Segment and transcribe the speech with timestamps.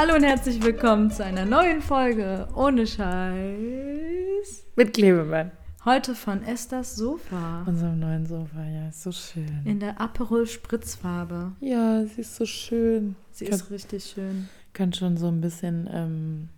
[0.00, 4.64] Hallo und herzlich willkommen zu einer neuen Folge ohne Scheiß.
[4.74, 5.50] Mit Klebemann.
[5.84, 7.64] Heute von Esthers Sofa.
[7.66, 9.60] Unserem neuen Sofa, ja, ist so schön.
[9.66, 11.52] In der Aperol Spritzfarbe.
[11.60, 13.14] Ja, sie ist so schön.
[13.30, 14.48] Sie Kann- ist richtig schön.
[14.72, 16.48] Kann schon so ein bisschen ähm,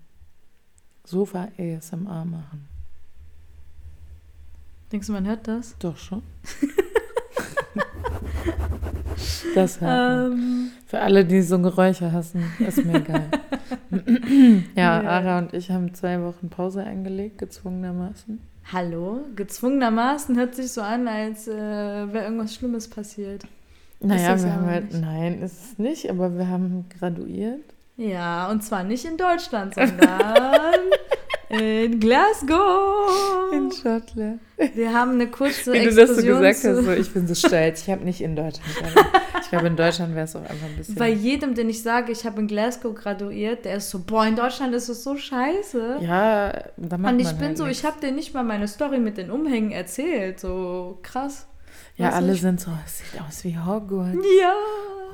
[1.02, 2.68] Sofa ASMR machen.
[4.92, 5.76] Denkst du, man hört das?
[5.80, 6.22] Doch schon.
[9.54, 10.32] das hört.
[10.32, 13.24] Ähm, Für alle, die so Geräusche hassen, ist mir egal.
[14.74, 15.08] ja, Ja.
[15.08, 18.40] Ara und ich haben zwei Wochen Pause eingelegt, gezwungenermaßen.
[18.72, 19.20] hallo?
[19.36, 23.44] Gezwungenermaßen hört sich so an, als äh, wäre irgendwas Schlimmes passiert.
[24.00, 27.60] Naja, wir haben halt, nein, ist es nicht, aber wir haben graduiert.
[27.96, 30.00] Ja, und zwar nicht in Deutschland, sondern
[31.60, 33.52] in Glasgow.
[33.52, 34.40] In Schottland.
[34.74, 37.82] Wir haben eine kurze Wie du das so gesagt hast, so, ich bin so stolz.
[37.82, 38.64] Ich habe nicht in Deutschland.
[39.42, 40.94] Ich glaube, in Deutschland wäre es auch einfach ein bisschen.
[40.94, 44.36] Bei jedem, den ich sage, ich habe in Glasgow graduiert, der ist so, boah, in
[44.36, 45.98] Deutschland ist es so scheiße.
[46.00, 47.80] ja, da macht Und ich man bin halt so, nichts.
[47.80, 50.40] ich habe dir nicht mal meine Story mit den Umhängen erzählt.
[50.40, 51.46] So krass.
[51.96, 54.16] Ja, alle ich- sind so, es sieht aus wie Hogwarts.
[54.40, 54.54] Ja.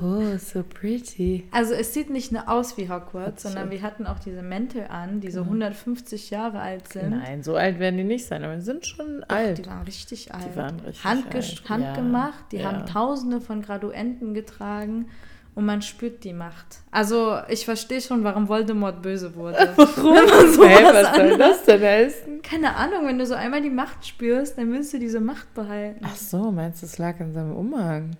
[0.01, 1.47] Oh, so pretty.
[1.51, 4.85] Also es sieht nicht nur aus wie Hogwarts, sondern so- wir hatten auch diese Mäntel
[4.89, 5.51] an, die so Genau.
[5.51, 7.09] 150 Jahre alt sind.
[7.11, 9.57] Nein, so alt werden die nicht sein, aber die sind schon Doch, alt.
[9.57, 10.55] Die waren richtig alt.
[10.55, 12.51] waren richtig Handgesch- alt, Handgemacht.
[12.51, 12.85] Die ja, haben ja.
[12.85, 15.07] Tausende von Graduenten getragen
[15.55, 16.77] und man spürt die Macht.
[16.91, 19.69] Also ich verstehe schon, warum Voldemort böse wurde.
[19.75, 20.15] Warum?
[20.15, 22.41] Wenn man sowas Hey, was soll das denn heißen?
[22.41, 25.99] Keine Ahnung, wenn du so einmal die Macht spürst, dann willst du diese Macht behalten.
[26.03, 28.11] Ach so, meinst du, es lag in seinem Umhang?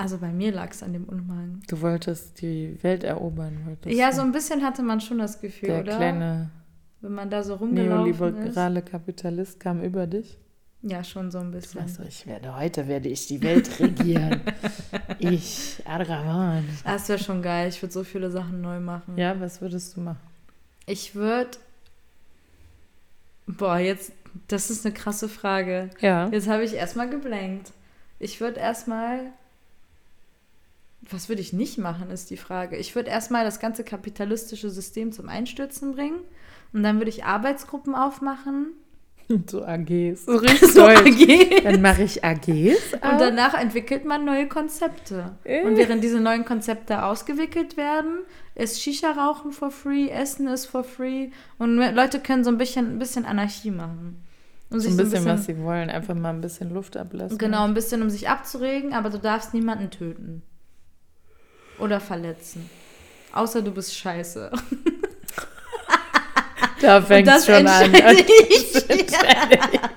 [0.00, 1.60] Also bei mir lag es an dem Umhang.
[1.68, 5.68] Du wolltest die Welt erobern, wolltest Ja, so ein bisschen hatte man schon das Gefühl,
[5.70, 5.96] Der oder?
[5.96, 6.50] kleine
[7.00, 8.20] Wenn man da so rumgelaufen ist.
[8.20, 10.38] neoliberale Kapitalist kam über dich.
[10.82, 11.80] Ja, schon so ein bisschen.
[11.80, 14.40] warst so, ich werde heute werde ich die Welt regieren.
[15.18, 16.64] ich, Argaman.
[16.84, 17.68] Das wäre schon geil.
[17.68, 19.18] Ich würde so viele Sachen neu machen.
[19.18, 20.20] Ja, was würdest du machen?
[20.86, 21.50] Ich würde.
[23.48, 24.12] Boah, jetzt.
[24.46, 25.90] Das ist eine krasse Frage.
[26.00, 26.28] Ja.
[26.28, 27.72] Jetzt habe ich erstmal geblankt.
[28.20, 29.32] Ich würde erstmal.
[31.10, 32.76] Was würde ich nicht machen, ist die Frage.
[32.76, 36.20] Ich würde erstmal das ganze kapitalistische System zum Einstürzen bringen.
[36.72, 38.72] Und dann würde ich Arbeitsgruppen aufmachen.
[39.46, 40.24] So AGs.
[40.24, 41.00] So richtig So deutsch.
[41.00, 41.62] AG.
[41.62, 42.94] Dann mache ich AGs.
[42.94, 43.18] Und auf.
[43.18, 45.32] danach entwickelt man neue Konzepte.
[45.44, 45.64] Äh.
[45.64, 48.20] Und während diese neuen Konzepte ausgewickelt werden,
[48.54, 52.98] ist Shisha-Rauchen for free, Essen ist for free und Leute können so ein bisschen, ein
[52.98, 54.24] bisschen Anarchie machen.
[54.70, 55.90] Um so ein bisschen, was sie wollen.
[55.90, 57.38] Einfach mal ein bisschen Luft ablassen.
[57.38, 60.42] Genau, ein bisschen, um sich abzuregen, aber du darfst niemanden töten.
[61.78, 62.68] Oder verletzen.
[63.32, 64.50] Außer du bist scheiße.
[66.80, 67.92] Da fängt das schon an.
[67.92, 68.72] ich.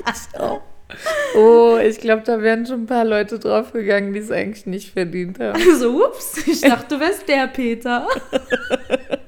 [0.05, 0.61] Das ich auch.
[1.35, 5.39] Oh, ich glaube, da wären schon ein paar Leute draufgegangen, die es eigentlich nicht verdient
[5.39, 5.59] haben.
[5.79, 8.07] So, ups, ich dachte, du wärst der Peter.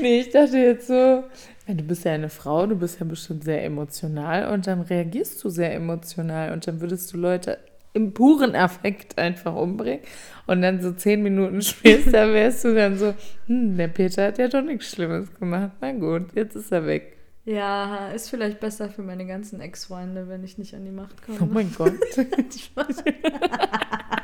[0.00, 1.24] Nee, ich dachte jetzt so,
[1.66, 5.48] du bist ja eine Frau, du bist ja bestimmt sehr emotional und dann reagierst du
[5.48, 7.58] sehr emotional und dann würdest du Leute
[7.98, 10.00] im puren Affekt einfach umbringen
[10.46, 13.14] und dann so zehn Minuten später wärst du dann so,
[13.46, 15.72] hm, der Peter hat ja doch nichts Schlimmes gemacht.
[15.80, 17.16] Na gut, jetzt ist er weg.
[17.44, 21.38] Ja, ist vielleicht besser für meine ganzen Ex-Freunde, wenn ich nicht an die Macht komme.
[21.40, 21.94] Oh mein Gott.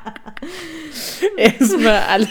[1.37, 2.29] Erstmal alle.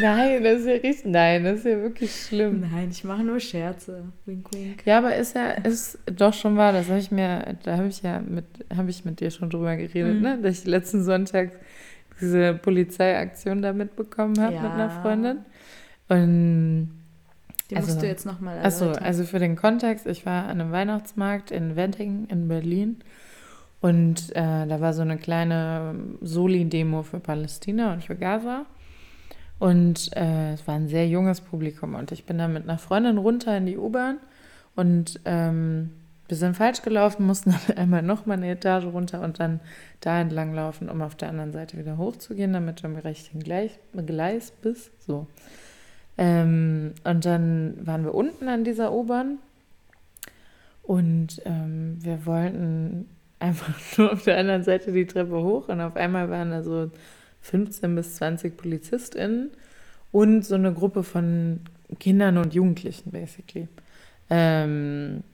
[0.00, 1.04] Nein, das ist ja richtig.
[1.06, 2.60] Nein, das ist ja wirklich schlimm.
[2.72, 4.04] Nein, ich mache nur Scherze.
[4.26, 4.84] Wink, wink.
[4.86, 8.02] Ja, aber ist ja, ist doch schon wahr, das habe ich mir, da habe ich
[8.02, 8.44] ja mit,
[8.76, 10.20] habe ich mit dir schon drüber geredet, Mhm.
[10.22, 10.38] ne?
[10.42, 11.50] Dass ich letzten Sonntag
[12.20, 15.00] diese Polizeiaktion da mitbekommen habe mit einer Ja.
[15.02, 15.38] Freundin.
[16.08, 16.90] Und
[17.70, 20.72] Die Also- musst du jetzt nochmal Achso, also für den Kontext, ich war an einem
[20.72, 22.98] Weihnachtsmarkt in Wedding in Berlin
[23.82, 28.64] und äh, da war so eine kleine Soli-Demo für Palästina und für Gaza.
[29.58, 33.18] Und äh, es war ein sehr junges Publikum und ich bin dann mit einer Freundin
[33.18, 34.18] runter in die U-Bahn
[34.74, 35.90] und ähm,
[36.28, 39.60] wir sind falsch gelaufen, mussten dann einmal nochmal eine Etage runter und dann
[40.00, 43.72] da entlang laufen, um auf der anderen Seite wieder hochzugehen, damit du im rechten Gleis,
[44.06, 44.90] Gleis bist.
[45.04, 45.26] So.
[46.18, 49.38] Ähm, und dann waren wir unten an dieser U-Bahn
[50.82, 53.08] und ähm, wir wollten
[53.42, 56.90] einfach nur auf der anderen Seite die Treppe hoch und auf einmal waren da so
[57.42, 59.50] 15 bis 20 PolizistInnen
[60.12, 61.60] und so eine Gruppe von
[61.98, 63.68] Kindern und Jugendlichen, basically.
[64.30, 65.24] Ähm,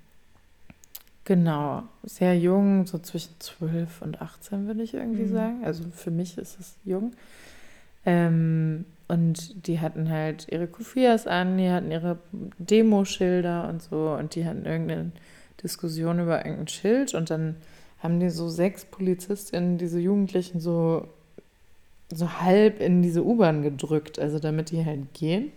[1.25, 5.33] genau, sehr jung, so zwischen 12 und 18, würde ich irgendwie Mhm.
[5.33, 5.65] sagen.
[5.65, 7.13] Also für mich ist es jung.
[8.07, 12.19] Ähm, und die hatten halt ihre Kufias an, die hatten ihre
[12.59, 15.13] Demoschilder und so und die hatten irgendeine
[15.63, 17.57] Diskussion über irgendein Schild und dann
[18.01, 21.09] haben die so sechs PolizistInnen diese Jugendlichen so
[22.11, 25.53] so halb in diese U-Bahn gedrückt, also damit die halt gehen.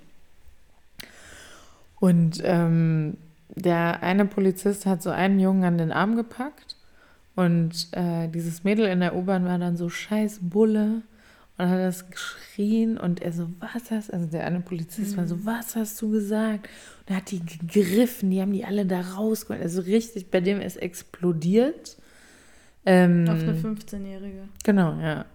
[1.99, 3.17] Und ähm,
[3.55, 6.75] der eine Polizist hat so einen Jungen an den Arm gepackt
[7.35, 11.03] und äh, dieses Mädel in der U-Bahn war dann so scheiß Bulle
[11.57, 15.17] und hat das geschrien und er so, was hast also der eine Polizist mhm.
[15.17, 15.45] war so, mhm.
[15.45, 16.67] was hast du gesagt?
[16.99, 19.61] Und er hat die gegriffen, die haben die alle da rausgeholt.
[19.61, 21.97] Also richtig, bei dem ist explodiert.
[22.85, 24.49] Ähm, Auf eine 15-Jährige.
[24.63, 25.25] Genau, ja.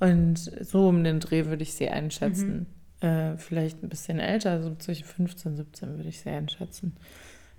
[0.00, 2.66] Und so um den Dreh würde ich sie einschätzen.
[3.00, 3.08] Mhm.
[3.08, 6.96] Äh, vielleicht ein bisschen älter, so zwischen 15, 17 würde ich sie einschätzen.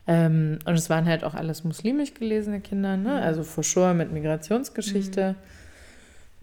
[0.08, 3.10] Ähm, und es waren halt auch alles muslimisch gelesene Kinder, ne?
[3.10, 3.24] Mhm.
[3.24, 5.32] also for sure mit Migrationsgeschichte.
[5.32, 5.36] Mhm.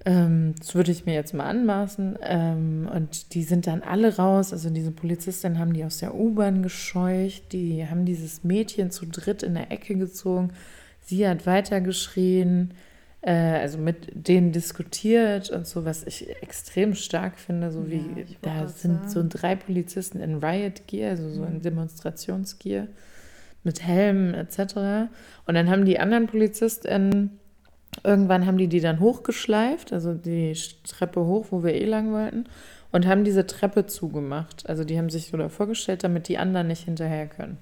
[0.05, 2.19] Ähm, das würde ich mir jetzt mal anmaßen.
[2.23, 4.53] Ähm, und die sind dann alle raus.
[4.53, 7.53] Also diese Polizistin haben die aus der U-Bahn gescheucht.
[7.53, 10.51] Die haben dieses Mädchen zu dritt in der Ecke gezogen.
[11.03, 12.75] Sie hat weitergeschrien,
[13.21, 17.71] äh, also mit denen diskutiert und so, was ich extrem stark finde.
[17.71, 21.63] So wie ja, da sind so drei Polizisten in Riot Gear, also so in mhm.
[21.63, 22.87] Demonstrationsgear
[23.65, 25.11] mit Helmen etc.
[25.47, 27.39] Und dann haben die anderen Polizisten
[28.05, 30.57] irgendwann haben die die dann hochgeschleift, also die
[30.89, 32.45] Treppe hoch, wo wir eh lang wollten,
[32.91, 34.69] und haben diese Treppe zugemacht.
[34.69, 37.59] Also die haben sich so davor gestellt, damit die anderen nicht hinterher können.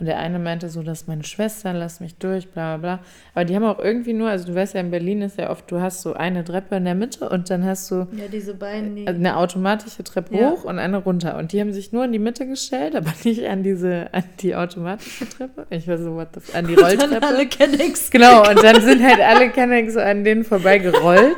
[0.00, 3.04] Und der eine meinte so, dass meine Schwester, lass mich durch, bla bla bla.
[3.34, 5.70] Aber die haben auch irgendwie nur, also du weißt ja, in Berlin ist ja oft,
[5.70, 8.96] du hast so eine Treppe in der Mitte und dann hast du ja, diese beiden,
[8.96, 10.50] die eine automatische Treppe ja.
[10.50, 11.36] hoch und eine runter.
[11.36, 14.56] Und die haben sich nur in die Mitte gestellt, aber nicht an diese, an die
[14.56, 15.66] automatische Treppe.
[15.68, 17.04] Ich weiß so, what the, an die Rolltreppe.
[17.14, 18.10] Und dann alle Kennex.
[18.10, 21.36] Genau, und dann sind halt alle Kennex so an denen vorbeigerollt.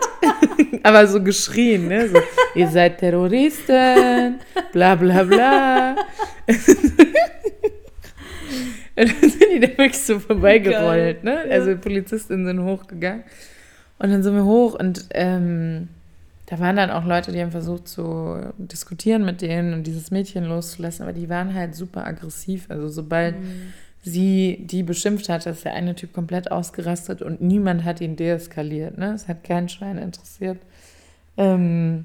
[0.82, 2.08] aber so geschrien, ne?
[2.08, 2.18] So,
[2.54, 4.38] ihr seid Terroristen,
[4.72, 5.96] bla bla bla.
[8.96, 11.44] Und dann sind die da wirklich so vorbeigerollt, ne?
[11.48, 11.52] Ja.
[11.52, 13.24] Also Polizistinnen sind hochgegangen.
[13.98, 15.88] Und dann sind wir hoch und ähm,
[16.46, 20.44] da waren dann auch Leute, die haben versucht zu diskutieren mit denen und dieses Mädchen
[20.44, 22.66] loszulassen, aber die waren halt super aggressiv.
[22.68, 23.72] Also sobald mhm.
[24.02, 28.98] sie die beschimpft hat, ist der eine Typ komplett ausgerastet und niemand hat ihn deeskaliert.
[28.98, 29.14] Ne?
[29.14, 30.58] Es hat kein Schwein interessiert.
[31.36, 32.04] Ähm,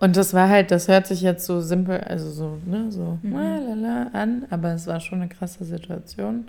[0.00, 3.32] und das war halt, das hört sich jetzt so simpel, also so, ne, so mhm.
[3.32, 6.46] lala an, aber es war schon eine krasse Situation.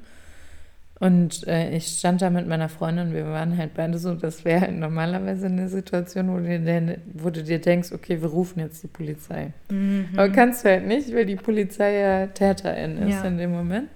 [1.00, 4.62] Und äh, ich stand da mit meiner Freundin, wir waren halt beide so, das wäre
[4.62, 8.84] halt normalerweise eine Situation, wo du, dir, wo du dir denkst, okay, wir rufen jetzt
[8.84, 9.52] die Polizei.
[9.72, 10.10] Mhm.
[10.13, 13.24] Aber kannst du halt nicht, weil die Polizei ja Täterin ist ja.
[13.24, 13.90] in dem Moment.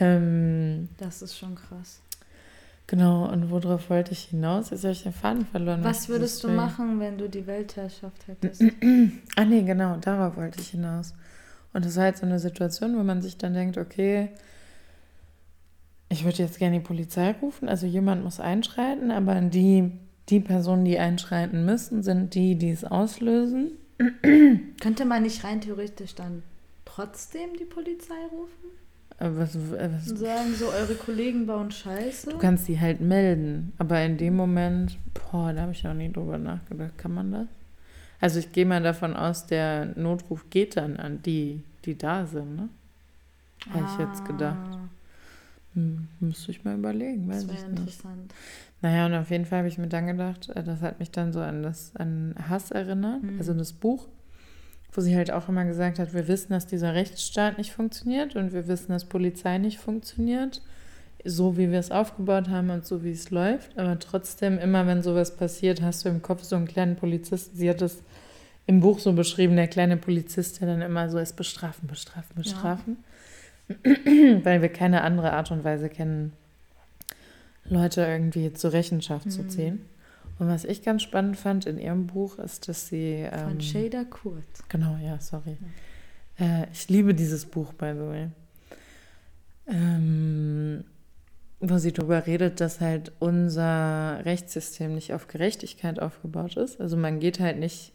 [0.00, 2.00] Ähm, das ist schon krass.
[2.88, 4.70] Genau, und worauf wollte ich hinaus?
[4.70, 5.82] Jetzt habe ich den Faden verloren.
[5.82, 8.62] Was würdest du machen, wenn du die Weltherrschaft hättest?
[9.36, 11.12] ah nee, genau, darauf wollte ich hinaus.
[11.72, 14.30] Und das war halt so eine Situation, wo man sich dann denkt, okay,
[16.08, 19.90] ich würde jetzt gerne die Polizei rufen, also jemand muss einschreiten, aber die,
[20.28, 23.72] die Personen, die einschreiten müssen, sind die, die es auslösen.
[24.80, 26.44] Könnte man nicht rein theoretisch dann
[26.84, 28.70] trotzdem die Polizei rufen?
[29.18, 32.30] Was, was, sagen so, eure Kollegen bauen Scheiße.
[32.30, 36.12] Du kannst sie halt melden, aber in dem Moment, boah, da habe ich noch nie
[36.12, 36.98] drüber nachgedacht.
[36.98, 37.46] Kann man das?
[38.20, 42.56] Also ich gehe mal davon aus, der Notruf geht dann an die, die da sind,
[42.56, 42.68] ne?
[43.70, 43.90] Habe ah.
[43.92, 44.70] ich jetzt gedacht.
[44.70, 44.88] Ah.
[45.74, 48.34] Hm, müsste ich mal überlegen, weiß das wäre interessant.
[48.82, 51.32] Naja, und auf jeden Fall habe ich mir dann gedacht, äh, das hat mich dann
[51.32, 53.38] so an das an Hass erinnert, mhm.
[53.38, 54.08] also das Buch
[54.96, 58.52] wo sie halt auch immer gesagt hat, wir wissen, dass dieser Rechtsstaat nicht funktioniert und
[58.52, 60.62] wir wissen, dass Polizei nicht funktioniert,
[61.24, 63.78] so wie wir es aufgebaut haben und so wie es läuft.
[63.78, 67.56] Aber trotzdem, immer wenn sowas passiert, hast du im Kopf so einen kleinen Polizisten.
[67.56, 68.02] Sie hat es
[68.66, 72.96] im Buch so beschrieben, der kleine Polizist, der dann immer so ist, bestrafen, bestrafen, bestrafen.
[73.68, 73.74] Ja.
[74.44, 76.32] Weil wir keine andere Art und Weise kennen,
[77.68, 79.30] Leute irgendwie zur Rechenschaft mhm.
[79.30, 79.80] zu ziehen.
[80.38, 83.26] Und was ich ganz spannend fand in ihrem Buch ist, dass sie.
[83.30, 84.44] Ähm, Von Shader Kurt.
[84.68, 85.56] Genau, ja, sorry.
[86.38, 86.62] Ja.
[86.62, 88.28] Äh, ich liebe dieses Buch, by the way.
[89.68, 90.84] Ähm,
[91.60, 96.80] wo sie darüber redet, dass halt unser Rechtssystem nicht auf Gerechtigkeit aufgebaut ist.
[96.80, 97.92] Also man geht halt nicht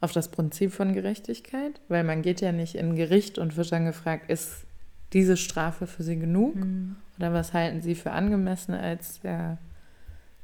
[0.00, 3.84] auf das Prinzip von Gerechtigkeit, weil man geht ja nicht in Gericht und wird dann
[3.84, 4.66] gefragt, ist
[5.12, 6.56] diese Strafe für sie genug?
[6.56, 6.96] Mhm.
[7.18, 9.58] Oder was halten sie für angemessen als der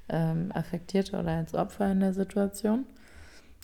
[0.09, 2.85] ähm, Affektierte oder als Opfer in der Situation.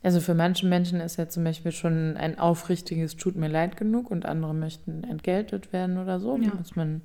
[0.03, 4.11] Also für manche Menschen ist ja zum Beispiel schon ein aufrichtiges Tut mir leid genug
[4.11, 6.37] und andere möchten entgeltet werden oder so.
[6.37, 6.51] Ja.
[6.51, 7.01] Da muss man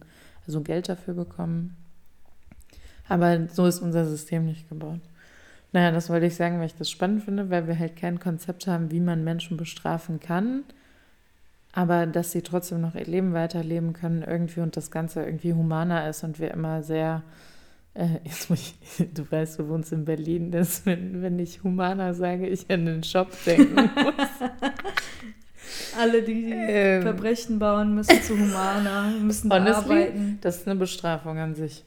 [0.46, 1.78] also Geld dafür bekommen.
[3.08, 5.00] Aber so ist unser System nicht gebaut.
[5.72, 8.68] Naja, das wollte ich sagen, weil ich das spannend finde, weil wir halt kein Konzept
[8.68, 10.64] haben, wie man Menschen bestrafen kann,
[11.72, 16.10] aber dass sie trotzdem noch ihr Leben weiterleben können irgendwie und das Ganze irgendwie humaner
[16.10, 17.22] ist und wir immer sehr
[17.94, 18.60] Äh, jetzt muss
[18.98, 22.86] ich, du weißt, du wohnst in Berlin, dass wenn, wenn ich Humana sage, ich an
[22.86, 24.50] den Shop denken muss.
[25.98, 27.02] Alle, die Ähm.
[27.02, 30.38] Verbrechen bauen, müssen zu Humana, müssen da Honestly, arbeiten.
[30.42, 31.84] das ist eine Bestrafung an sich.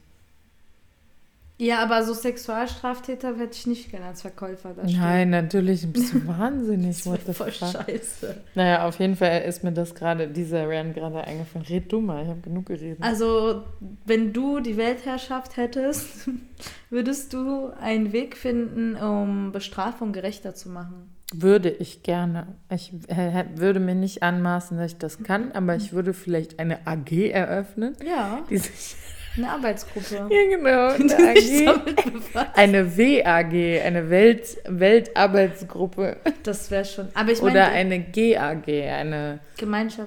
[1.62, 4.99] Ja, aber so Sexualstraftäter hätte ich nicht gerne als Verkäufer da stehen.
[4.99, 7.04] Nein, natürlich, bist du wahnsinnig.
[7.04, 8.35] das the voll scheiße.
[8.57, 11.64] Naja, auf jeden Fall ist mir das gerade, dieser Rand gerade eingefallen.
[11.69, 12.99] Red du mal, ich habe genug geredet.
[13.00, 13.62] Also,
[14.04, 16.28] wenn du die Weltherrschaft hättest,
[16.90, 21.14] würdest du einen Weg finden, um Bestrafung gerechter zu machen?
[21.33, 22.49] Würde ich gerne.
[22.71, 26.88] Ich äh, würde mir nicht anmaßen, dass ich das kann, aber ich würde vielleicht eine
[26.88, 28.97] AG eröffnen, Ja, die sich.
[29.36, 30.28] Eine Arbeitsgruppe.
[30.28, 30.88] Ja, genau.
[31.16, 32.52] Eine.
[32.54, 36.16] Eine WAG, eine Welt, Weltarbeitsgruppe.
[36.42, 37.08] Das wäre schon.
[37.14, 39.40] Aber ich Oder meine, eine GAG, eine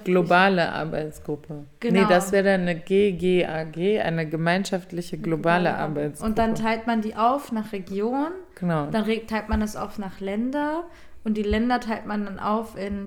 [0.04, 1.64] globale Arbeitsgruppe.
[1.80, 2.00] Genau.
[2.02, 6.28] Nee, das wäre dann eine GGAG, eine gemeinschaftliche globale Arbeitsgruppe.
[6.28, 8.86] Und dann teilt man die auf nach Region, Genau.
[8.86, 10.84] dann teilt man das auf nach Länder
[11.24, 13.06] und die Länder teilt man dann auf in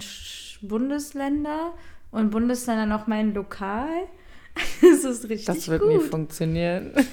[0.61, 1.73] Bundesländer
[2.11, 3.87] und Bundesländer nochmal in Lokal.
[4.81, 5.91] Das ist richtig Das wird gut.
[5.91, 6.91] nie funktionieren.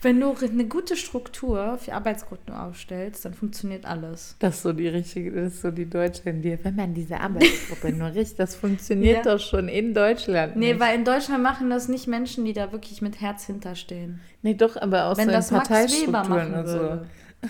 [0.00, 4.34] Wenn du eine gute Struktur für Arbeitsgruppen aufstellst, dann funktioniert alles.
[4.38, 6.58] Das ist so die richtige, das ist so die Deutsche in dir.
[6.62, 9.34] Wenn man diese Arbeitsgruppe nur richtig, das funktioniert Ja.
[9.36, 10.56] doch schon in Deutschland.
[10.56, 10.80] Nee, nicht.
[10.80, 14.20] weil in Deutschland machen das nicht Menschen, die da wirklich mit Herz hinterstehen.
[14.40, 16.72] nee, doch, aber auch Wenn so das Max Weber machen so.
[16.72, 17.06] würde.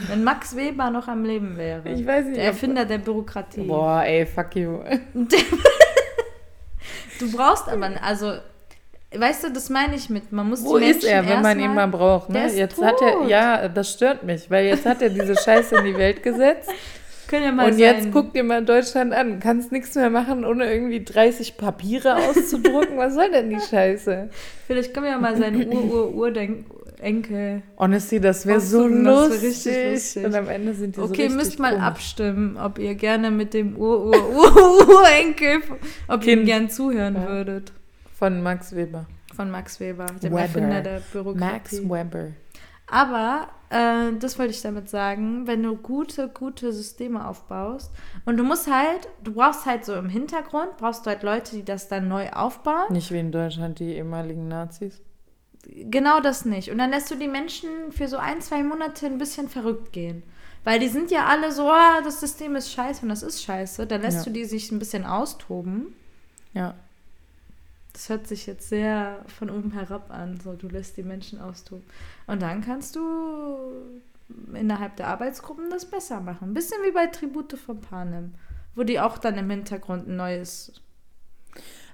[0.09, 1.89] Wenn Max Weber noch am Leben wäre.
[1.89, 3.63] Ich weiß nicht, Der Erfinder der Bürokratie.
[3.63, 4.81] Boah, ey, fuck you.
[7.21, 8.35] Du brauchst aber, also,
[9.17, 11.59] weißt du, das meine ich mit, man muss Wo die ist Menschen er, wenn man
[11.61, 12.29] ihn mal braucht?
[12.31, 12.47] Ne?
[12.47, 13.29] ist Jetzt hat er, tot.
[13.29, 16.71] ja, das stört mich, weil jetzt hat er diese Scheiße in die Welt gesetzt.
[17.27, 19.39] Können ja mal Und jetzt sein- guck dir mal Deutschland an.
[19.39, 22.97] Kannst nichts mehr machen, ohne irgendwie 30 Papiere auszudrucken.
[22.97, 24.31] Was soll denn die Scheiße?
[24.67, 27.63] Vielleicht können wir ja mal seine Ur-Ur-Urenkel.
[27.79, 29.91] Honestly, das wäre so Ausdrucken, das wär lustig.
[29.93, 30.25] lustig.
[30.25, 31.85] Und am Ende sind die so Okay, müsst mal komisch.
[31.85, 35.61] abstimmen, ob ihr gerne mit dem Ur-Ur-Urenkel,
[36.09, 36.47] ob ihr ihm Kind.
[36.47, 37.29] gern zuhören Ja.
[37.29, 37.73] würdet.
[38.19, 39.07] Von Max Weber.
[39.35, 40.41] Von Max Weber, dem Weber.
[40.41, 41.45] Erfinder der Bürokratie.
[41.53, 42.33] Max Weber.
[42.91, 47.93] Aber, äh, das wollte ich damit sagen, wenn du gute, gute Systeme aufbaust
[48.25, 51.65] und du musst halt, du brauchst halt so im Hintergrund, brauchst du halt Leute, die
[51.65, 52.91] das dann neu aufbauen.
[52.93, 55.01] Nicht wie in Deutschland die ehemaligen Nazis.
[55.67, 56.71] Genau das nicht.
[56.71, 60.23] Und dann lässt du die Menschen für so ein, zwei Monate ein bisschen verrückt gehen.
[60.65, 63.87] Weil die sind ja alle so, ah, das System ist scheiße und das ist scheiße.
[63.87, 64.25] Dann lässt Ja.
[64.25, 65.95] du die sich ein bisschen austoben.
[66.55, 66.75] Ja.
[67.99, 70.39] Das hört sich jetzt sehr von oben herab an.
[70.39, 71.83] So, du lässt die Menschen austoben.
[72.29, 73.01] Und dann kannst du
[74.55, 76.51] innerhalb der Arbeitsgruppen das besser machen.
[76.51, 78.35] Ein bisschen wie bei Tribute von Panem.
[78.77, 80.73] Wo die auch dann im Hintergrund ein neues.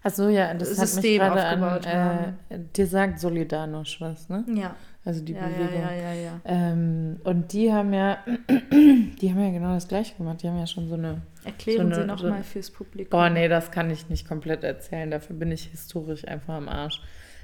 [0.03, 1.65] Achso, ja, das hat mich System gerade an.
[1.65, 1.87] aufgebaut
[2.51, 4.45] Äh, dir sagt Solidarność was, ne?
[4.49, 5.81] Ja, Also die ja, ja, Bewegung.
[5.81, 6.41] ja, ja, ja.
[6.45, 8.19] Ähm, und die haben ja,
[8.73, 10.43] die haben ja genau das gleiche gemacht.
[10.43, 11.23] Die haben ja schon so eine.
[11.45, 13.11] Erklären So eine- Sie nochmal so fürs Publikum.
[13.11, 15.11] Boah, nee, das kann ich nicht komplett erzählen.
[15.11, 17.01] Dafür bin ich historisch einfach am Arsch.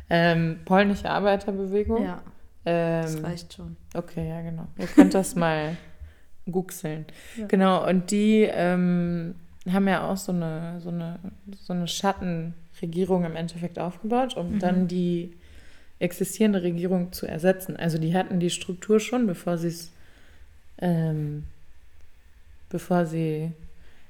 [0.09, 2.05] Ähm, polnische Arbeiterbewegung.
[2.05, 2.23] Ja,
[2.65, 3.77] das Ähm, reicht schon.
[3.95, 4.67] okay, ja, genau.
[4.79, 5.77] Ihr könnt das mal
[6.51, 7.05] googeln.
[7.37, 7.47] Ja.
[7.47, 9.35] Genau, und die ähm,
[9.71, 11.19] haben ja auch so eine, so eine,
[11.61, 14.59] so eine Schattenregierung im Endeffekt aufgebaut, um Mhm.
[14.59, 15.37] dann die
[16.01, 17.77] existierende Regierung zu ersetzen.
[17.77, 19.91] Also die hatten die Struktur schon, bevor sie es,
[20.79, 21.45] ähm,
[22.69, 23.53] bevor sie,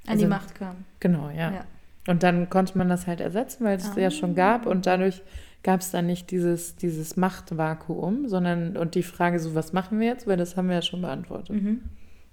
[0.07, 0.85] An die also- Macht kam.
[1.01, 1.53] genau, ja.
[1.53, 1.65] Ja.
[2.07, 4.01] Und dann konnte man das halt ersetzen, weil es Ah.
[4.01, 5.21] ja schon gab und dadurch
[5.63, 10.07] gab es dann nicht dieses, dieses Machtvakuum, sondern und die Frage so, was machen wir
[10.09, 11.51] jetzt, weil das haben wir ja schon beantwortet.
[11.63, 11.83] Mhm.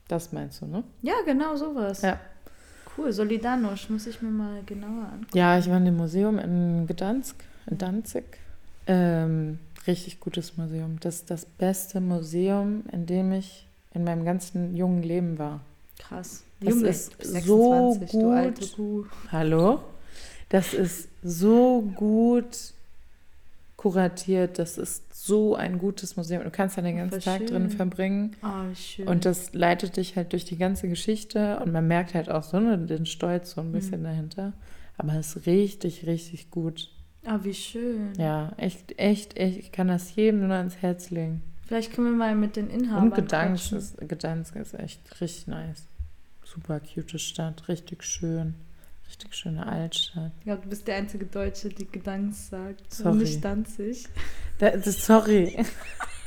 [0.08, 0.84] Das meinst du, ne?
[1.02, 2.02] Ja, genau sowas.
[2.02, 2.18] Ja.
[2.98, 5.28] Cool, Solidarność, muss ich mir mal genauer angucken.
[5.38, 7.36] Ja, ich war in dem Museum in Gdansk,
[7.70, 8.24] in Danzig.
[8.88, 10.98] Ähm, richtig gutes Museum.
[11.00, 15.62] Das ist das beste Museum, in dem ich in meinem ganzen jungen Leben war.
[16.00, 16.44] Krass.
[16.60, 19.10] Das Junge, ist 26, so gut.
[19.32, 19.80] Hallo?
[20.50, 22.74] Das ist so gut
[23.76, 24.58] kuratiert.
[24.60, 26.44] Das ist so ein gutes Museum.
[26.44, 27.78] Du kannst da den ganzen Tag drin schön.
[27.78, 28.36] verbringen.
[28.44, 29.08] Oh, wie schön.
[29.08, 32.60] Und das leitet dich halt durch die ganze Geschichte und man merkt halt auch so
[32.60, 34.06] ne, den Stolz so ein bisschen Mhm.
[34.06, 34.54] dahinter.
[34.98, 36.90] Aber es ist richtig, richtig gut.
[37.28, 38.14] Oh, wie schön.
[38.18, 39.58] Ja, echt, echt, echt.
[39.58, 41.42] Ich kann das jedem nur ans Herz legen.
[41.66, 45.84] Vielleicht können wir mal mit den Inhabern Und Gdansk ist, Gdansk ist echt richtig nice.
[46.44, 48.56] Super cute Stadt, richtig schön.
[49.08, 50.32] Richtig schöne Altstadt.
[50.46, 52.94] Ja, du bist der einzige Deutsche, die Gedanks sagt.
[52.94, 53.18] Sorry.
[53.18, 54.06] Nicht Danzig.
[54.60, 55.58] Da, das, sorry,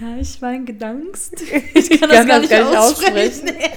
[0.00, 1.32] Ja, ich war in Gedanks.
[1.74, 3.44] ich kann, das gar nicht aussprechen.
[3.46, 3.72] Nee.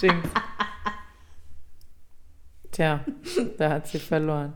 [0.00, 0.28] Jinx.
[2.80, 3.00] Tja,
[3.58, 4.54] da hat sie verloren.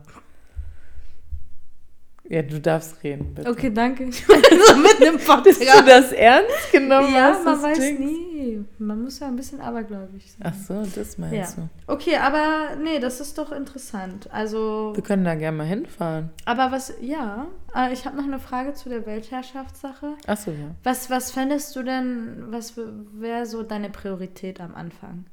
[2.27, 3.47] Ja, du darfst reden, bitte.
[3.47, 4.11] Okay, danke.
[4.11, 4.33] so
[4.77, 7.13] mit einem Hast du das ernst genommen?
[7.13, 7.99] Ja, was man weiß klingt?
[7.99, 8.65] nie.
[8.79, 10.41] Man muss ja ein bisschen abergläubig sein.
[10.43, 11.69] Ach so, das meinst Ja.
[11.85, 11.93] du.
[11.93, 14.27] Okay, aber nee, das ist doch interessant.
[14.33, 16.31] Also, Wir können da gerne mal hinfahren.
[16.45, 20.15] aber was, ja, äh, ich habe noch eine Frage zu der Weltherrschaftssache.
[20.25, 20.71] Ach so, ja.
[20.83, 22.73] Was, was fändest du denn, was
[23.13, 25.25] wäre so deine Priorität am Anfang?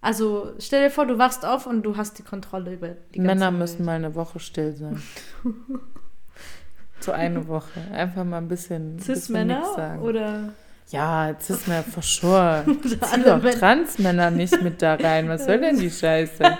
[0.00, 3.26] Also, stell dir vor, du wachst auf und du hast die Kontrolle über die ganze
[3.26, 3.58] Männer Welt.
[3.58, 5.02] müssen mal eine Woche still sein.
[7.00, 7.80] so eine Woche.
[7.92, 10.52] Einfach mal ein bisschen, Cis-Männer oder
[10.90, 12.64] Ja, Cis-Männer for sure.
[12.82, 13.58] Zieh doch Männer?
[13.58, 15.28] Trans-Männer nicht mit da rein.
[15.28, 16.44] Was soll denn die Scheiße?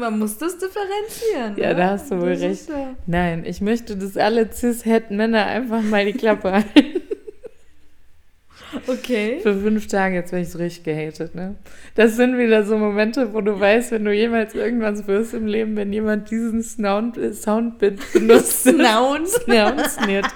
[0.00, 1.56] man muss das differenzieren.
[1.56, 1.74] Ja, ne?
[1.76, 2.68] da hast du wohl recht.
[3.06, 6.99] Nein, ich möchte, dass alle Cis-Het-Männer einfach mal die Klappe halten.
[8.86, 9.40] Okay.
[9.42, 11.56] Für fünf Tage, jetzt werde ich so richtig gehatet, ne?
[11.94, 15.76] Das sind wieder so Momente, wo du weißt, wenn du jemals irgendwas wirst im Leben,
[15.76, 18.66] wenn jemand diesen Sound, Soundbit benutzt.
[18.66, 19.32] Nouns.
[19.46, 20.26] Soundsnit.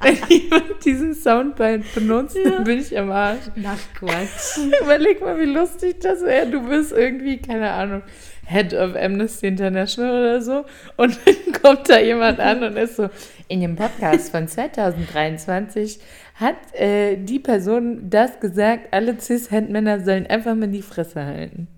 [0.00, 2.50] Wenn jemand diesen Soundbite benutzt, Ja.
[2.52, 3.40] dann bin ich am Arsch.
[3.56, 4.58] Nach Quatsch.
[4.82, 6.46] Überleg mal, wie lustig das wäre.
[6.46, 8.02] Du bist irgendwie, keine Ahnung,
[8.46, 10.64] Head of Amnesty International oder so.
[10.96, 13.08] Und dann kommt da jemand an und ist so,
[13.48, 15.98] in dem Podcast von 2023
[16.34, 21.68] hat äh, die Person das gesagt, alle Cis-Handmänner sollen einfach mal die Fresse halten.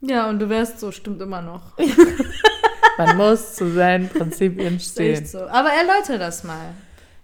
[0.00, 1.76] Ja, und du wärst so, stimmt immer noch.
[2.98, 5.26] Man muss zu seinen Prinzipien stehen.
[5.26, 5.40] so.
[5.40, 6.74] Aber erläutere das mal.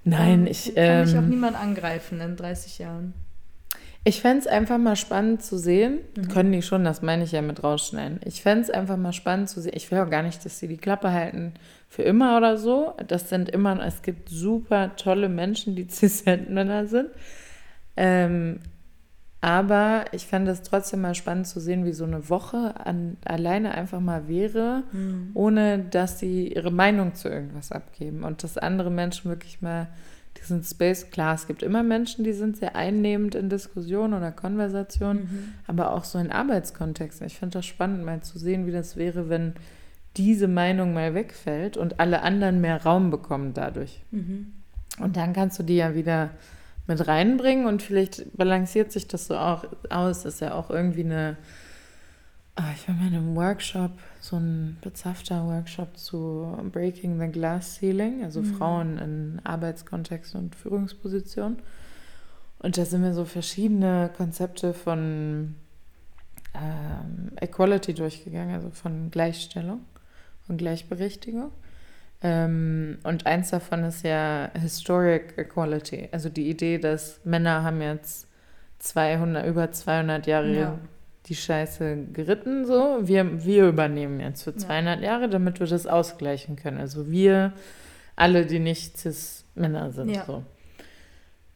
[0.03, 3.15] Nein, ich, Kann mich auch ähm, niemand angreifen in 30 Jahren.
[4.03, 5.99] Ich fände es einfach mal spannend zu sehen.
[6.17, 6.29] Mhm.
[6.29, 8.21] Können die schon, das meine ich ja mit rausschneiden.
[8.25, 9.73] Ich fände es einfach mal spannend zu sehen.
[9.77, 11.53] Ich will auch gar nicht, dass sie die Klappe halten
[11.89, 12.95] für immer oder so.
[13.07, 17.11] Das sind immer, es gibt super tolle Menschen, die Cis-Männer sind.
[17.97, 18.61] Ähm,
[19.43, 23.73] aber ich fände es trotzdem mal spannend zu sehen, wie so eine Woche an, alleine
[23.75, 25.31] einfach mal wäre, Mhm.
[25.35, 29.89] ohne dass sie ihre Meinung zu irgendwas abgeben und dass andere Menschen wirklich mal
[30.41, 35.23] diesen Space, klar, es gibt immer Menschen, die sind sehr einnehmend in Diskussionen oder Konversationen,
[35.23, 35.53] Mhm.
[35.67, 37.27] aber auch so in Arbeitskontexten.
[37.27, 39.55] Ich finde das spannend, mal zu sehen, wie das wäre, wenn
[40.17, 44.03] diese Meinung mal wegfällt und alle anderen mehr Raum bekommen dadurch.
[44.11, 44.53] Mhm.
[44.99, 46.31] Und dann kannst du die ja wieder
[46.87, 50.25] mit reinbringen und vielleicht balanciert sich das so auch aus.
[50.25, 51.37] Das ist ja auch irgendwie eine.
[52.63, 57.77] Ah, ich war mal in einem Workshop, so ein bezahfter Workshop zu Breaking the Glass
[57.77, 58.45] Ceiling, also Mhm.
[58.45, 61.61] Frauen in Arbeitskontexten und Führungspositionen.
[62.59, 65.55] Und da sind wir so verschiedene Konzepte von
[66.55, 69.81] ähm, Equality durchgegangen, also von Gleichstellung,
[70.47, 71.53] von Gleichberechtigung.
[72.21, 78.29] Ähm, und eins davon ist ja Historic Equality, also die Idee, dass Männer haben jetzt
[78.81, 80.79] 200, über 200 Jahre Ja.
[81.31, 82.99] Die Scheiße geritten, so.
[83.03, 84.59] Wir, wir übernehmen jetzt für Ja.
[84.59, 86.79] 200 Jahre, damit wir das ausgleichen können.
[86.79, 87.53] Also wir,
[88.17, 90.25] alle, die nicht Cis-Männer sind, Ja.
[90.27, 90.43] so.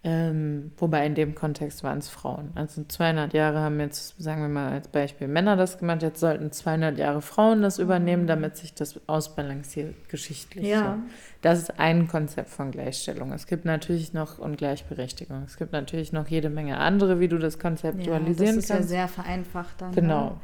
[0.06, 2.50] Ähm, wobei in dem Kontext waren es Frauen.
[2.54, 6.02] Also 200 Jahre haben jetzt, sagen wir mal als Beispiel, Männer das gemacht.
[6.02, 10.66] Jetzt sollten 200 Jahre Frauen das übernehmen, damit sich das ausbalanciert geschichtlich.
[10.66, 10.98] Ja.
[10.98, 11.14] So.
[11.40, 13.32] Das ist ein Konzept von Gleichstellung.
[13.32, 15.42] Es gibt natürlich noch und Gleichberechtigung.
[15.46, 18.74] Es gibt natürlich noch jede Menge andere, wie du das ja, konzeptualisieren das ist ja
[18.76, 18.90] kannst.
[18.90, 19.92] sehr vereinfacht dann.
[19.92, 20.24] Genau.
[20.24, 20.36] Ne?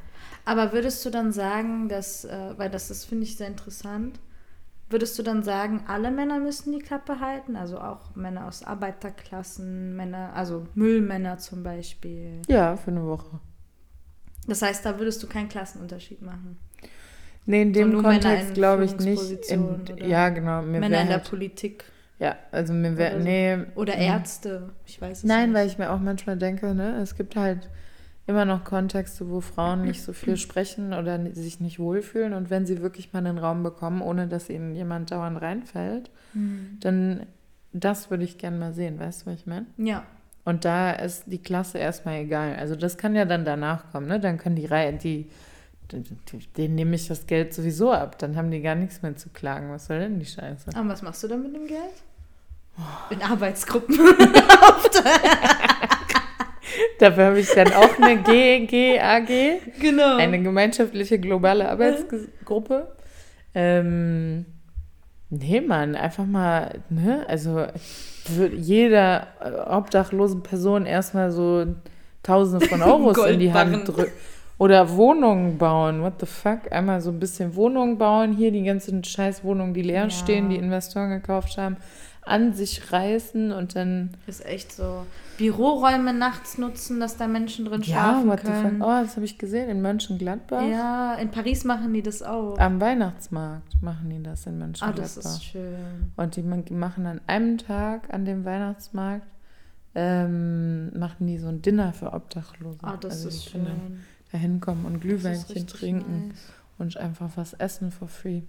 [0.47, 4.19] Aber würdest du dann sagen, dass, äh, weil das ist, finde ich, sehr interessant,
[4.91, 7.57] würdest du dann sagen, alle Männer müssen die Klappe halten?
[7.57, 12.43] Also auch Männer aus Arbeiterklassen, Männer, also Müllmänner zum Beispiel.
[12.49, 13.41] Ja, für eine Woche.
[14.47, 16.59] Das heißt, da würdest du keinen Klassenunterschied machen.
[17.47, 19.51] Nee, in So dem Männer Kontext glaube ich nicht.
[19.51, 20.63] In, ja, genau.
[20.63, 21.85] Männer in der halt, Politik
[22.19, 23.17] Ja, also mir wäre.
[23.17, 23.29] Oder so.
[23.29, 23.59] Nee.
[23.77, 23.95] oder.
[23.95, 24.71] Ärzte.
[24.87, 25.59] Ich weiß es Nein, nicht.
[25.59, 27.71] weil ich mir auch manchmal denke, ne, es gibt halt
[28.31, 32.33] immer noch Kontexte, wo Frauen nicht so viel sprechen oder sich nicht wohlfühlen.
[32.33, 36.79] Und wenn sie wirklich mal einen Raum bekommen, ohne dass ihnen jemand dauernd reinfällt, Hm.
[36.81, 37.27] dann
[37.73, 39.67] das würde ich gerne mal sehen, weißt du, was ich meine?
[39.77, 40.03] Ja.
[40.45, 42.57] Und da ist die Klasse erstmal egal.
[42.57, 44.19] Also das kann ja dann danach kommen, ne?
[44.19, 45.27] Dann können die Reihe, die-
[46.57, 48.17] denen nehme ich das Geld sowieso ab.
[48.19, 49.71] Dann haben die gar nichts mehr zu klagen.
[49.71, 50.71] Was soll denn die Scheiße?
[50.79, 51.81] Und was machst du dann mit dem Geld?
[53.11, 53.99] In Arbeitsgruppen.
[56.99, 59.61] Dafür habe ich dann auch eine GGAG.
[59.81, 60.17] genau.
[60.17, 62.89] Eine gemeinschaftliche globale Arbeitsgruppe.
[63.55, 64.47] Ähm,
[65.31, 67.25] nee, Mann, einfach mal, ne?
[67.29, 67.67] Also
[68.57, 71.67] jeder äh, obdachlosen Person erstmal so
[72.23, 73.53] Tausende von Euros in die.
[73.53, 74.13] Hand drücken.
[74.59, 76.03] Oder Wohnungen bauen.
[76.03, 76.71] What the fuck?
[76.71, 78.35] Einmal so ein bisschen Wohnungen bauen.
[78.37, 80.11] Hier die ganzen scheiß Wohnungen, die leer Ja.
[80.11, 81.79] stehen, die Investoren gekauft haben.
[82.23, 84.11] An sich reißen und dann.
[84.27, 85.07] Ist echt so.
[85.39, 88.55] Büroräume nachts nutzen, dass da Menschen drin Ja, schlafen what the fuck?
[88.63, 88.83] können.
[88.83, 90.63] Oh, das habe ich gesehen in Mönchengladbach.
[90.69, 92.59] Ja, in Paris machen die das auch.
[92.59, 95.03] Am Weihnachtsmarkt machen die das in Ah, Mönchengladbach.
[95.03, 96.13] das ist schön.
[96.17, 99.27] Und die machen an einem Tag an dem Weihnachtsmarkt,
[99.95, 102.79] ähm, machen die so ein Dinner für Obdachlose.
[102.83, 103.67] Ah, das Also ist schön.
[104.33, 106.39] Da hinkommen und Glühweinchen trinken nice.
[106.79, 108.43] und einfach was essen for free.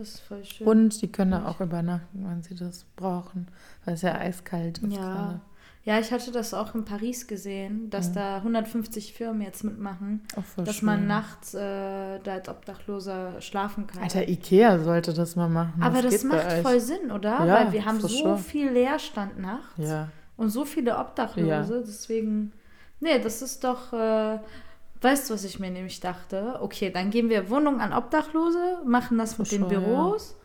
[0.00, 0.66] Das ist voll schön.
[0.66, 3.48] Und die können da auch übernachten, wenn sie das brauchen,
[3.84, 4.98] weil es ja eiskalt ist ja.
[4.98, 5.40] gerade.
[5.84, 8.12] Ja, ich hatte das auch in Paris gesehen, dass Ja.
[8.14, 10.22] da 150 Firmen jetzt mitmachen,
[10.54, 10.86] voll dass schön.
[10.86, 14.02] man nachts äh, da als Obdachloser schlafen kann.
[14.02, 15.82] Alter, Ikea sollte das mal machen.
[15.82, 17.44] Aber das bei macht voll Sinn, oder?
[17.44, 18.38] Ja, Weil wir haben so sure.
[18.38, 20.08] viel Leerstand nachts Ja,
[20.38, 21.82] und so viele Obdachlose.
[21.86, 22.52] Deswegen,
[23.00, 24.38] nee, das ist doch, äh,
[25.00, 26.58] weißt du, was ich mir nämlich dachte?
[26.60, 30.36] Okay, dann geben wir Wohnungen an Obdachlose, machen das mit den Büros.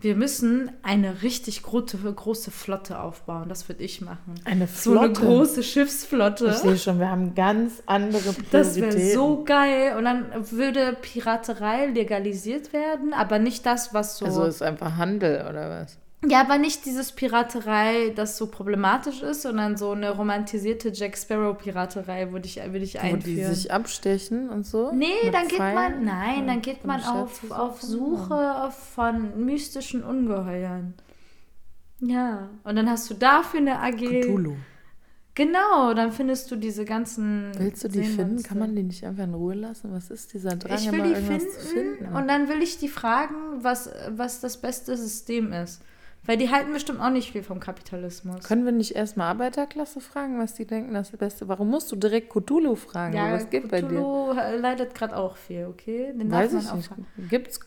[0.00, 3.48] Wir müssen eine richtig große, große Flotte aufbauen.
[3.48, 4.34] Das würde ich machen.
[4.44, 5.20] eine So eine Flotte.
[5.22, 6.48] große Schiffsflotte.
[6.48, 8.50] Ich sehe schon, wir haben ganz andere Prioritäten.
[8.50, 9.96] Das wäre so geil.
[9.96, 14.26] Und dann würde Piraterei legalisiert werden, aber nicht das, was so.
[14.26, 15.98] Also ist einfach Handel oder was?
[16.28, 22.32] Ja, aber nicht dieses Piraterei, das so problematisch ist, sondern so eine romantisierte Jack Sparrow-Piraterei
[22.32, 23.22] würde ich, würde ich Wo einführen.
[23.36, 24.92] die sich abstechen und so?
[24.92, 27.82] Nee, dann geht man, Pfeilen nein, dann geht man auf, auf?
[27.82, 30.94] Suche von mystischen Ungeheuern.
[32.00, 34.22] Ja, und dann hast du dafür eine AG.
[34.22, 34.56] Cthulhu.
[35.36, 37.50] Genau, dann findest du diese ganzen.
[37.58, 38.40] Willst du die finden?
[38.44, 39.92] Kann man die nicht einfach in Ruhe lassen?
[39.92, 42.14] Was ist dieser Drang, Ich will die finden, finden?
[42.14, 45.82] und dann will ich die fragen, was, was das beste System ist.
[46.26, 48.42] Weil die halten bestimmt auch nicht viel vom Kapitalismus.
[48.44, 51.48] Können wir nicht erstmal Arbeiterklasse fragen, was die denken, das ist das Beste?
[51.48, 53.14] Warum musst du direkt Cthulhu fragen?
[53.14, 53.88] ja, was geht bei dir?
[53.88, 56.12] Cthulhu leidet gerade auch viel, okay?
[56.12, 56.90] Den Weiß darf ich man nicht.
[56.92, 57.60] auch Gibt's,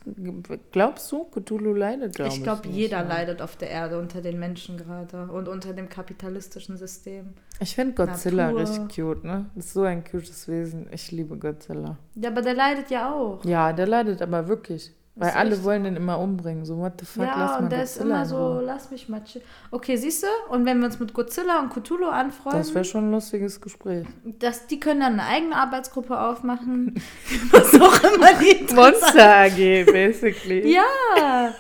[0.72, 2.38] glaubst du, Cthulhu leidet, glaube ich.
[2.38, 3.08] Ich glaube, nicht, jeder ja.
[3.08, 7.34] leidet auf der Erde unter den Menschen gerade und unter dem kapitalistischen System.
[7.60, 8.62] Ich finde Godzilla Natur.
[8.62, 9.46] richtig cute, ne?
[9.56, 10.88] Ist so ein cutes Wesen.
[10.91, 11.98] Ich liebe Godzilla.
[12.15, 13.43] Ja, aber der leidet ja auch.
[13.46, 14.93] Ja, der leidet aber wirklich.
[15.19, 16.63] Weil Ist alle wollen den immer umbringen.
[16.63, 19.23] So, what the fuck, ja, lass mal und der ist immer so, lass mich mal
[19.23, 19.41] chill.
[19.71, 20.27] Okay, siehst du?
[20.53, 24.06] Und wenn wir uns mit Godzilla und Cthulhu anfreunden, Das wäre schon ein lustiges Gespräch.
[24.23, 27.01] dass die können dann eine eigene Arbeitsgruppe aufmachen.
[27.51, 30.71] Was auch immer die Monster AG, basically.
[30.77, 31.53] Ja.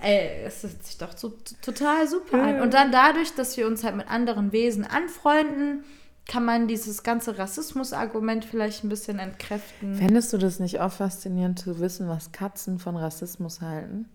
[0.00, 2.60] Ey, es hört sich doch so, total super an.
[2.62, 5.84] Und dann dadurch, dass wir uns halt mit anderen Wesen anfreunden,
[6.28, 9.94] kann man dieses ganze Rassismus-Argument vielleicht ein bisschen entkräften.
[9.94, 14.06] Fändest du das nicht auch faszinierend zu wissen, was Katzen von Rassismus halten?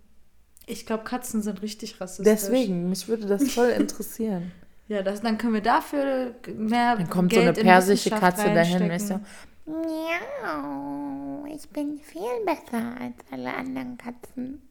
[0.67, 2.31] Ich glaube, Katzen sind richtig rassistisch.
[2.31, 4.51] Deswegen, mich würde das voll interessieren.
[4.87, 8.53] Ja, das, dann können wir dafür mehr Dann kommt Geld so eine in persische Katze
[8.53, 9.19] dahin, du?
[9.65, 14.61] Miau, ich bin viel besser als alle anderen Katzen.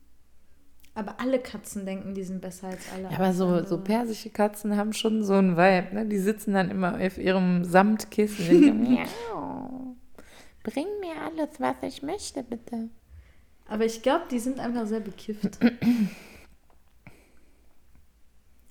[0.95, 3.05] Aber alle Katzen denken, die sind besser als alle.
[3.05, 3.67] Ja, aber so, andere.
[3.67, 6.07] so persische Katzen haben schon so einen Vibe, ne?
[6.07, 8.47] Die sitzen dann immer auf ihrem Samtkissen.
[8.49, 8.93] und denken,
[9.31, 9.97] Miau,
[10.63, 12.91] bring mir alles, was ich möchte, bitte.
[13.67, 15.59] Aber ich glaube, die sind einfach sehr bekifft.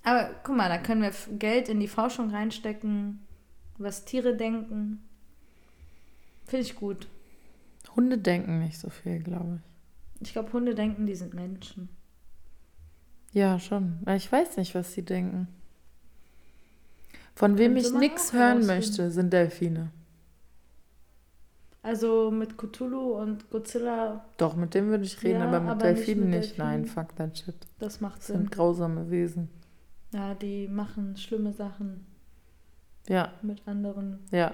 [0.04, 3.26] Aber guck mal, da können wir Geld in die Forschung reinstecken,
[3.78, 5.08] was Tiere denken.
[6.46, 7.08] Finde ich gut.
[7.96, 9.60] Hunde denken nicht so viel, glaube
[10.22, 10.28] ich.
[10.28, 11.90] Ich glaube, Hunde denken, die sind Menschen.
[13.32, 14.00] Ja, schon.
[14.16, 15.48] Ich weiß nicht, was sie denken.
[17.36, 19.90] Von wem Könnte ich man nichts auch hören möchte, sind Delfine.
[21.84, 25.88] Also mit Cthulhu und Godzilla, Doch, mit dem würde ich reden, Ja, aber mit aber
[25.92, 26.58] nicht Delfinen mit nicht.
[26.60, 27.06] Nein, Delfinen.
[27.08, 27.56] fuck that shit.
[27.80, 28.38] das macht Das Sinn.
[28.38, 29.50] sind grausame Wesen.
[30.14, 32.06] Ja, die machen schlimme Sachen
[33.08, 34.54] Ja, mit anderen ja.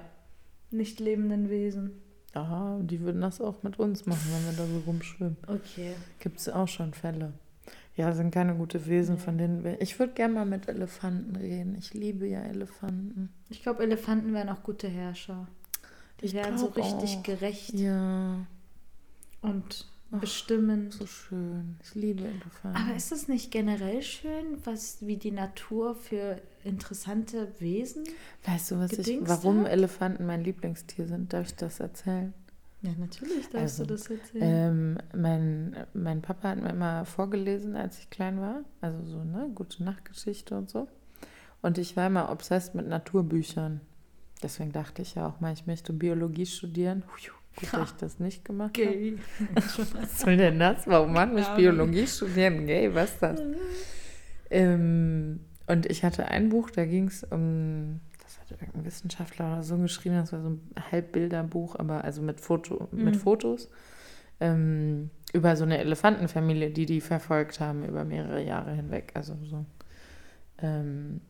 [0.72, 1.92] nicht lebenden Wesen.
[2.34, 5.38] Aha, die würden das auch mit uns machen, wenn wir da so rumschwimmen.
[5.48, 5.96] Okay.
[6.20, 7.34] Gibt es auch schon Fälle.
[7.98, 9.22] Ja, sind keine gute Wesen, Nee.
[9.22, 9.82] von denen wir.
[9.82, 11.76] Ich würde gerne mal mit Elefanten reden.
[11.78, 13.30] Ich liebe ja Elefanten.
[13.50, 15.48] Ich glaube, Elefanten wären auch gute Herrscher.
[16.22, 17.24] Die Ich wären so richtig auch.
[17.24, 18.46] gerecht Ja,
[19.42, 20.94] und Ach, bestimmend.
[20.94, 21.78] so schön.
[21.84, 22.78] Ich liebe Elefanten.
[22.78, 28.04] Aber ist das nicht generell schön, was wie die Natur für interessante Wesen?
[28.46, 29.72] weißt du, was ich, warum hat?
[29.72, 31.34] Elefanten mein Lieblingstier sind?
[31.34, 32.34] Darf ich das erzählen?
[32.82, 34.44] Ja, natürlich darfst Also, du das erzählen.
[34.44, 38.62] Ähm, mein, mein Papa hat mir immer vorgelesen, als ich klein war.
[38.82, 40.88] Also so, ne, gute Nachtgeschichte und so.
[41.62, 43.82] Und ich war immer obsessed mit Naturbüchern.
[44.44, 47.04] Deswegen dachte ich ja auch mal, ich möchte Biologie studieren.
[47.60, 48.92] Gut, dass ich das nicht gemacht habe.
[48.92, 49.18] Gay.
[49.56, 50.86] Was soll denn das?
[50.86, 51.56] Warum machen Ja.
[51.56, 52.68] Biologie studieren?
[52.68, 53.42] Gay, was ist das?
[54.52, 58.00] Ähm, und ich hatte ein Buch, da ging es um,
[58.52, 63.16] irgendein Wissenschaftler oder so geschrieben, das war so ein Halbbilderbuch, aber also mit, Foto, mit
[63.16, 63.20] Mhm.
[63.20, 63.70] Fotos,
[64.40, 69.12] ähm, über so eine Elefantenfamilie, die die verfolgt haben über mehrere Jahre hinweg.
[69.16, 69.66] Also so
[70.60, 71.22] Ähm,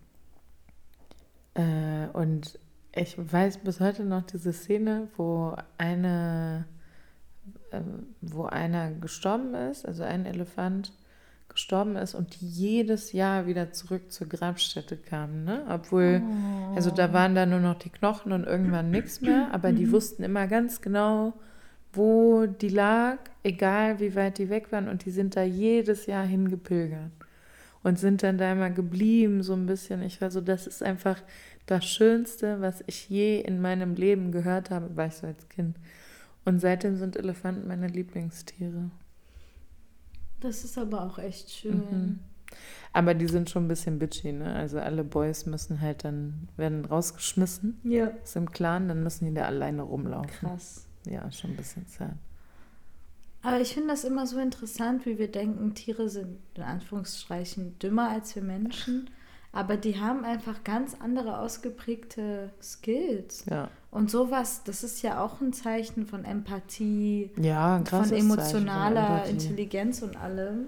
[1.54, 2.60] äh, und
[2.96, 6.66] ich weiß bis heute noch diese Szene, wo eine,
[7.72, 7.82] äh,
[8.22, 10.94] wo einer gestorben ist, also ein Elefant
[11.50, 15.66] gestorben ist und die jedes Jahr wieder zurück zur Grabstätte kamen, ne?
[15.70, 16.76] Obwohl, oh.
[16.76, 19.92] also da waren da nur noch die Knochen und irgendwann nichts mehr, aber die mhm.
[19.92, 21.34] wussten immer ganz genau,
[21.94, 26.26] wo die lag, egal wie weit die weg waren und die sind da jedes Jahr
[26.26, 27.12] hingepilgert
[27.84, 30.02] und sind dann da immer geblieben, so ein bisschen.
[30.02, 31.22] Ich war so, das ist einfach
[31.66, 35.78] das Schönste, was ich je in meinem Leben gehört habe, war ich so als Kind.
[36.46, 38.90] Und seitdem sind Elefanten meine Lieblingstiere.
[40.40, 41.78] Das ist aber auch echt schön.
[41.78, 42.20] Mhm.
[42.94, 44.54] Aber die sind schon ein bisschen bitchy, ne?
[44.56, 47.80] Also alle Boys müssen halt dann, werden rausgeschmissen.
[47.84, 48.08] Ja.
[48.08, 50.50] Ist im Clan, dann müssen die da alleine rumlaufen.
[50.50, 50.88] Krass.
[51.06, 52.16] Ja, schon ein bisschen sad.
[53.42, 58.10] Aber ich finde das immer so interessant, wie wir denken, Tiere sind in Anführungsstrichen dümmer
[58.10, 59.10] als wir Menschen.
[59.52, 63.46] Aber die haben einfach ganz andere ausgeprägte Skills.
[63.50, 63.70] Ja.
[63.90, 70.02] Und sowas, das ist ja auch ein Zeichen von Empathie, ja, von emotionaler von Intelligenz
[70.02, 70.68] und allem.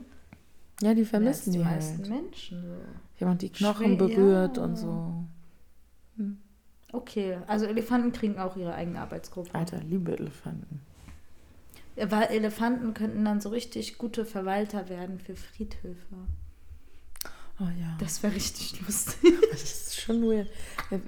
[0.81, 1.75] Ja, die vermissen die, die halt.
[1.75, 2.61] meisten Menschen.
[2.63, 2.75] So.
[3.19, 4.63] Jemand die Knochen Schwer, berührt ja.
[4.63, 5.13] und so.
[6.15, 6.37] Hm.
[6.91, 9.53] Okay, also Elefanten kriegen auch ihre eigene Arbeitsgruppe.
[9.53, 10.81] Alter, liebe Elefanten.
[11.95, 16.15] Weil Elefanten könnten dann so richtig gute Verwalter werden für Friedhöfe.
[17.59, 17.97] Oh ja.
[17.99, 19.33] Das wäre richtig lustig.
[19.51, 20.47] Das ist schon weird.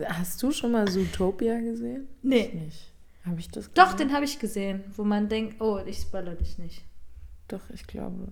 [0.05, 2.07] Hast du schon mal Zootopia gesehen?
[2.21, 2.47] Nee.
[2.47, 2.91] Ich nicht.
[3.25, 3.73] Habe ich das gesehen?
[3.75, 6.83] Doch, den habe ich gesehen, wo man denkt, oh, ich spoilere dich nicht.
[7.47, 8.29] Doch, ich glaube.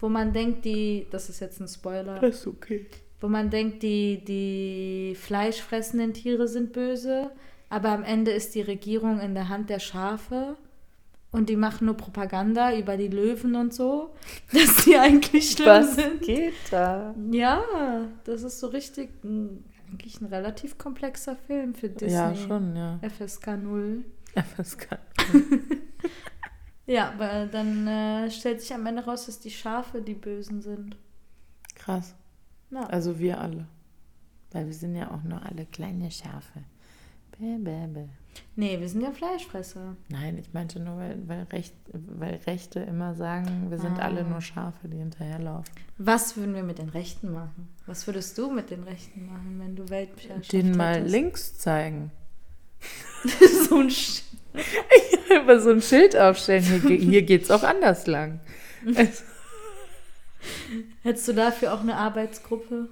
[0.00, 2.18] Wo man denkt, die, das ist jetzt ein Spoiler.
[2.18, 2.86] Das ist okay.
[3.20, 7.30] Wo man denkt, die, die fleischfressenden Tiere sind böse,
[7.68, 10.56] aber am Ende ist die Regierung in der Hand der Schafe
[11.32, 14.14] und die machen nur Propaganda über die Löwen und so,
[14.52, 16.22] dass die eigentlich schlimm Was sind.
[16.22, 17.14] geht da?
[17.30, 17.62] Ja,
[18.24, 22.12] das ist so richtig ein, eigentlich ein relativ komplexer Film für Disney.
[22.12, 22.98] Ja, schon, ja.
[23.08, 24.04] FSK 0.
[24.34, 24.98] FSK
[25.32, 25.60] 0.
[26.86, 30.96] ja, aber dann äh, stellt sich am Ende raus, dass die Schafe die Bösen sind.
[31.74, 32.14] Krass.
[32.70, 32.82] Ja.
[32.84, 33.66] Also wir alle.
[34.52, 36.64] Weil wir sind ja auch nur alle kleine Schafe.
[37.38, 38.08] Bäh, bäh, bäh.
[38.56, 39.96] Nee, wir sind ja Fleischfresser.
[40.08, 44.02] Nein, ich meinte nur, weil, weil, Recht, weil Rechte immer sagen, wir sind ah.
[44.02, 45.72] alle nur Schafe, die hinterherlaufen.
[45.98, 47.68] Was würden wir mit den Rechten machen?
[47.86, 52.10] Was würdest du mit den Rechten machen, wenn du Weltherrschaft Den mal links zeigen.
[53.68, 54.22] so ein Sch
[55.30, 56.64] Einfach so ein Schild aufstellen.
[56.64, 58.40] Hier, hier geht es auch anders lang.
[58.96, 59.22] Also.
[61.02, 62.88] Hättest du dafür auch eine Arbeitsgruppe?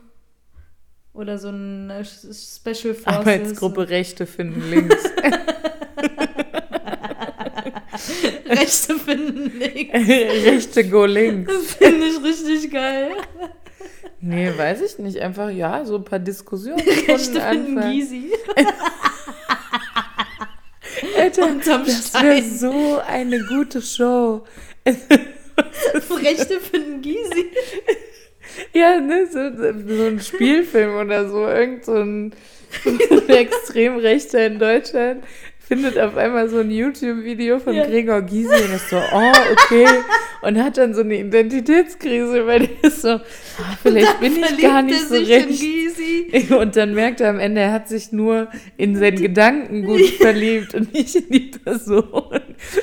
[1.19, 3.07] Oder so eine Special Forces.
[3.07, 5.03] Arbeitsgruppe Rechte finden links.
[8.47, 9.95] Rechte finden links.
[10.47, 11.75] Rechte go links.
[11.75, 13.17] Finde ich richtig geil.
[14.21, 15.19] Nee, weiß ich nicht.
[15.19, 16.79] Einfach, ja, so ein paar Diskussionen.
[16.79, 18.31] Rechte finden Gysi.
[21.19, 24.45] Alter, das wäre so eine gute Show.
[26.23, 27.51] Rechte finden Gysi.
[28.79, 32.33] Ja, ne, so, so ein Spielfilm oder so, irgend so ein,
[32.85, 35.25] ein Extremrechter in Deutschland
[35.69, 37.85] findet auf einmal so ein YouTube-Video von ja.
[37.85, 39.87] Gregor Gysi und ist so, oh, okay.
[40.41, 43.23] Und hat dann so eine Identitätskrise, weil der ist so, ah,
[43.83, 45.63] vielleicht bin ich gar nicht so recht.
[46.51, 50.75] Und dann merkt er am Ende, er hat sich nur in seinen Gedanken gut verliebt
[50.75, 52.05] und nicht in die Person.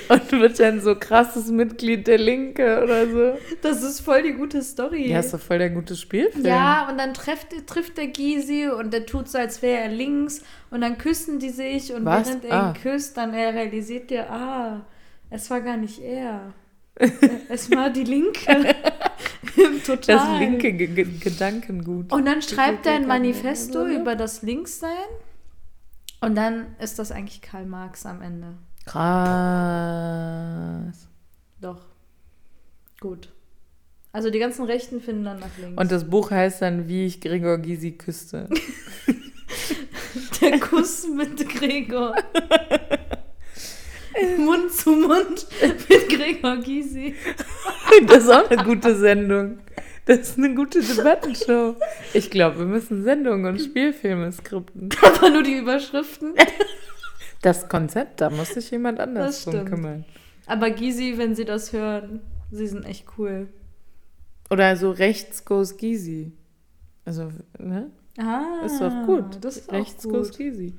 [0.10, 3.38] Und wird dann so krasses Mitglied der Linke oder so.
[3.62, 5.10] Das ist voll die gute Story.
[5.10, 6.46] Ja, ist doch voll der gute Spielfilm.
[6.46, 10.42] Ja, und dann trifft, trifft der Gysi und der tut so, als wäre er links
[10.72, 12.28] und dann küssen die sich und Was?
[12.28, 12.74] während er ah.
[12.82, 14.86] Küsst, dann er realisiert er, ah,
[15.30, 16.54] es war gar nicht er.
[17.50, 18.76] es war die Linke.
[19.86, 20.18] Total.
[20.18, 22.12] Das linke G G Gedankengut.
[22.12, 24.90] Und dann schreibt er ein Manifesto über das Linkssein.
[26.22, 28.54] Und dann ist das eigentlich Karl Marx am Ende.
[28.86, 29.08] Krass.
[31.60, 31.86] Doch.
[33.00, 33.32] Gut.
[34.12, 35.80] Also die ganzen Rechten finden dann nach links.
[35.80, 38.50] Und das Buch heißt dann, wie ich Gregor Gysi küsste.
[40.42, 42.16] Der Kuss mit Gregor.
[44.38, 45.48] Mund zu Mund
[45.90, 47.16] mit Gregor Gysi.
[48.08, 49.60] Das ist auch eine gute Sendung.
[50.06, 51.76] Das ist eine gute Debattenshow.
[52.14, 54.90] Ich glaube, wir müssen Sendungen und Spielfilme skripten.
[55.02, 56.34] Aber nur die Überschriften.
[57.42, 60.06] Das Konzept, da muss sich jemand anders drum kümmern.
[60.46, 63.50] Aber Gysi, wenn Sie das hören, Sie sind echt cool.
[64.50, 66.32] Oder so rechts goes Gysi.
[67.04, 67.90] Also, ne?
[68.18, 69.38] Ah, ist doch gut.
[69.44, 70.40] Das ist Rechts auch gut.
[70.40, 70.74] Easy.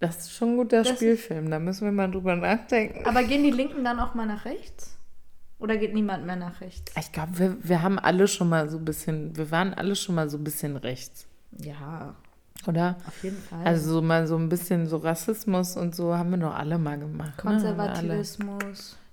[0.00, 3.06] Das ist schon ein guter das Spielfilm, da müssen wir mal drüber nachdenken.
[3.06, 4.96] Aber gehen die Linken dann auch mal nach rechts?
[5.60, 6.92] Oder geht niemand mehr nach rechts?
[6.98, 10.16] Ich glaube, wir, wir haben alle schon mal so ein bisschen, wir waren alle schon
[10.16, 12.16] mal so ein bisschen rechts, Ja,
[12.66, 12.96] oder?
[13.06, 13.64] auf jeden Fall.
[13.64, 16.98] Also so mal so ein bisschen so Rassismus und so haben wir doch alle mal
[16.98, 17.44] gemacht.
[17.44, 18.24] Ne?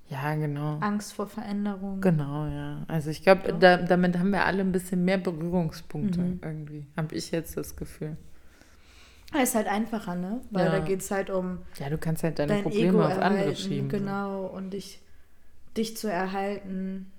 [0.09, 0.77] Ja, genau.
[0.79, 2.01] Angst vor Veränderung.
[2.01, 2.83] Genau, ja.
[2.87, 3.57] Also ich glaube, Ja.
[3.57, 6.39] da, damit haben wir alle ein bisschen mehr Berührungspunkte Mhm.
[6.43, 6.87] irgendwie.
[6.97, 8.17] Habe ich jetzt das Gefühl.
[9.39, 10.41] Ist halt einfacher, ne?
[10.49, 10.71] Weil Ja.
[10.71, 13.41] da geht es halt um Ja, du kannst halt deine dein Probleme Ego auf andere
[13.41, 13.89] erhalten, schieben.
[13.89, 14.99] genau, und dich,
[15.77, 17.11] dich zu erhalten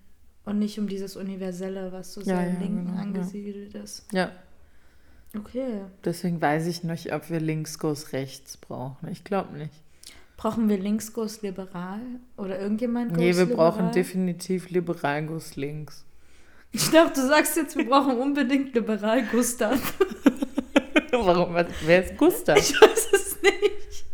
[0.44, 3.02] und nicht um dieses Universelle, was so Ja, sehr ja, Linken genau, ja.
[3.02, 4.12] angesiedelt ist.
[4.12, 4.32] Ja,
[5.36, 5.82] Okay.
[6.04, 9.06] deswegen weiß ich nicht, ob wir Linkskurs rechts brauchen.
[9.08, 9.74] Ich glaube nicht.
[10.40, 12.00] Brauchen wir Linkskurs liberal?
[12.38, 13.72] Oder irgendjemand Nee, wir liberal?
[13.72, 16.06] brauchen definitiv Liberalgus links.
[16.72, 19.78] Ich dachte, du sagst jetzt, wir brauchen unbedingt liberal Gustav.
[21.12, 21.54] Warum?
[21.84, 22.56] Wer ist Gustav?
[22.56, 24.06] Ich weiß es nicht.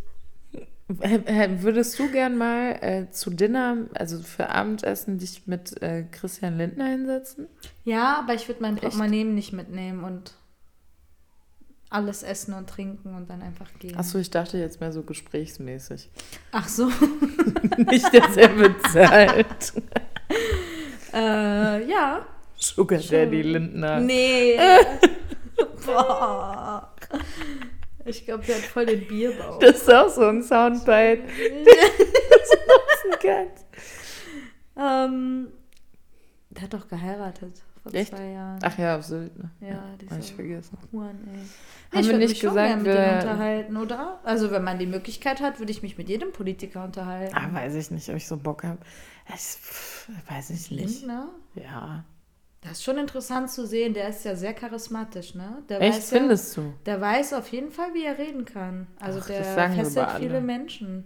[1.62, 6.86] Würdest du gern mal äh, zu Dinner, also für Abendessen, dich mit äh, Christian Lindner
[6.86, 7.46] hinsetzen?
[7.84, 8.74] Ja, aber ich würde mein?
[8.74, 10.32] Portemonnaie nicht mitnehmen und
[11.90, 13.96] alles essen und trinken und dann einfach gehen.
[13.96, 16.10] Achso, ich dachte jetzt mehr so gesprächsmäßig.
[16.52, 16.86] Ach so.
[17.76, 19.72] Nicht, dass er bezahlt.
[21.12, 22.26] äh, ja.
[22.56, 22.98] Sugar.
[22.98, 24.00] Daddy Lindner.
[24.00, 24.58] Nee.
[25.86, 26.92] Boah.
[28.04, 29.58] Ich glaube, der hat voll den Bierbauch.
[29.58, 31.22] Das ist auch so ein Soundbite.
[34.76, 35.48] ähm,
[36.50, 38.14] der hat doch geheiratet vor Echt?
[38.16, 38.58] zwei Jahren.
[38.62, 39.36] Ach ja, auf Sylt.
[39.38, 39.50] Ne?
[39.60, 40.76] Ja, die Hab ich vergessen.
[40.92, 41.40] Huren, ey.
[41.92, 44.20] Haben ich wir nicht mich schon gesagt, gern mit wir- unterhalten, oder?
[44.24, 47.34] Also, wenn man die Möglichkeit hat, würde ich mich mit jedem Politiker unterhalten.
[47.34, 48.78] Ah, weiß ich nicht, ob ich so Bock habe.
[50.28, 51.00] Weiß ich nicht.
[51.00, 51.28] Lindner?
[51.54, 52.04] Ja.
[52.62, 53.94] Das ist schon interessant zu sehen.
[53.94, 55.62] Der ist ja sehr charismatisch, ne?
[55.68, 56.72] Der Echt, weiß ja, findest du?
[56.84, 58.88] Der weiß auf jeden Fall, wie er reden kann.
[58.98, 60.40] Also Ach, der fesselt viele.
[60.40, 61.04] Menschen.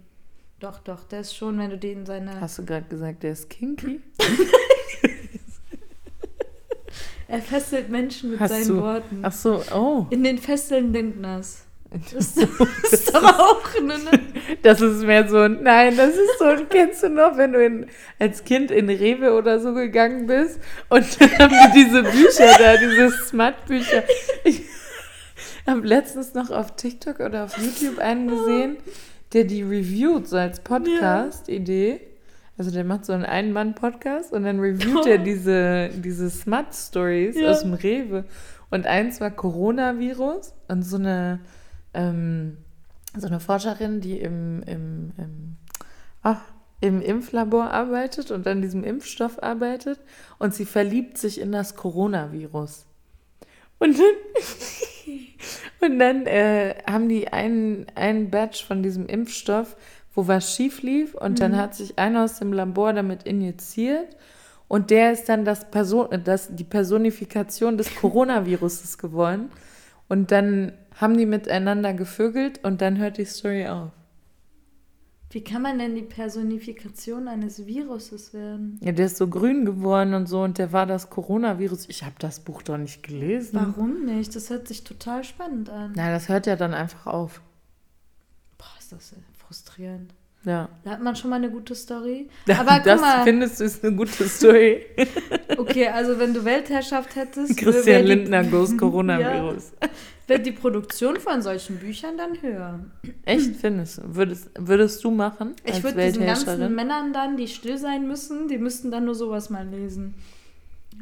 [0.59, 2.39] Doch, doch, der ist schon, wenn du den seine.
[2.39, 4.01] Hast du gerade gesagt, der ist kinky?
[7.31, 9.19] Er fesselt Menschen mit Hast seinen du- Worten.
[9.21, 10.05] Ach so, oh.
[10.09, 11.63] In den Fesseln Lindners.
[12.13, 13.97] Das ist doch auch eine.
[13.99, 14.11] Ne?
[14.63, 17.63] Das ist mehr so ein, nein, das ist so ein, kennst du noch, wenn du
[17.65, 17.85] in,
[18.17, 22.77] als Kind in Rewe oder so gegangen bist und dann haben die diese Bücher da,
[22.77, 24.03] diese Smart-Bücher.
[24.45, 24.63] Ich
[25.67, 28.77] habe letztens noch auf TikTok oder auf YouTube einen gesehen,
[29.33, 31.99] der die reviewt, so als Podcast-Idee.
[32.61, 37.49] Also der macht so einen Ein-Mann-Podcast und dann reviewt er diese, diese Smart-Stories Ja.
[37.49, 38.23] aus dem Rewe.
[38.69, 41.39] Und eins war Coronavirus und so eine,
[41.95, 42.57] ähm,
[43.17, 45.55] so eine Forscherin, die im, im, im,
[46.21, 46.41] ach,
[46.81, 49.99] im Impflabor arbeitet und an diesem Impfstoff arbeitet
[50.37, 52.85] und sie verliebt sich in das Coronavirus.
[53.79, 54.15] Und dann,
[55.89, 59.75] und dann äh, haben die einen, einen Batch von diesem Impfstoff,
[60.13, 64.17] wo was schief lief und dann hat sich einer aus dem Labor damit injiziert
[64.71, 69.49] und der ist dann das Person, das, die Personifikation des Coronaviruses geworden.
[70.07, 73.91] Und dann haben die miteinander gevögelt und dann hört die Story auf.
[75.29, 78.79] Wie kann man denn die Personifikation eines Viruses werden?
[78.81, 81.89] Ja, der ist so grün geworden und so und der war das Coronavirus.
[81.89, 83.59] Ich habe das Buch doch nicht gelesen.
[83.59, 84.33] Warum nicht?
[84.33, 85.91] Das hört sich total spannend an.
[85.97, 87.41] Na, das hört ja dann einfach auf.
[88.57, 89.15] Boah, ist das äh,
[89.51, 90.13] frustrierend.
[90.43, 90.69] Ja.
[90.83, 92.29] Da hat man schon mal eine gute Story.
[92.57, 94.85] Aber das guck mal, findest du ist eine gute Story.
[95.57, 99.73] okay, also wenn du Weltherrschaft hättest, Christian Lindner goes Coronavirus.
[100.25, 102.79] Wird die Produktion von solchen Büchern dann höher?
[103.25, 104.15] Echt, findest du?
[104.15, 106.73] Würdest, würdest du machen Ich würde diesen ganzen?
[106.73, 110.15] Männern dann, die still sein müssen, die müssten dann nur sowas mal lesen.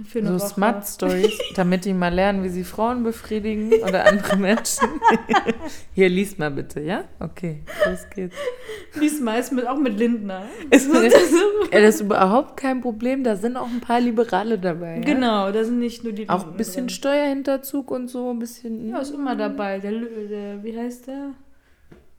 [0.05, 0.53] Für eine So Woche.
[0.53, 4.87] Smart Stories, damit die mal lernen, wie sie Frauen befriedigen oder andere Menschen.
[5.93, 7.03] Hier, lies mal bitte, ja?
[7.19, 8.35] Okay, los geht's.
[8.99, 10.43] Diesmal ist mit, auch mit Lindner.
[10.69, 14.95] Ist, ja, das ist überhaupt kein Problem, da sind auch ein paar Liberale dabei.
[14.97, 15.01] Ja?
[15.01, 16.95] Genau, da sind nicht nur die Auch ein bisschen drin.
[16.95, 18.89] Steuerhinterzug und so, ein bisschen.
[18.89, 19.79] Ja, ist immer dabei.
[19.79, 21.31] Der, der, wie heißt der?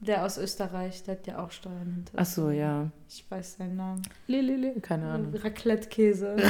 [0.01, 2.13] Der aus Österreich, der hat ja auch Steuern hinter.
[2.17, 2.91] Ach so, ja.
[3.07, 4.01] Ich weiß seinen Namen.
[4.27, 5.35] Lelele, keine Ahnung.
[5.35, 6.37] Raclette-Käse.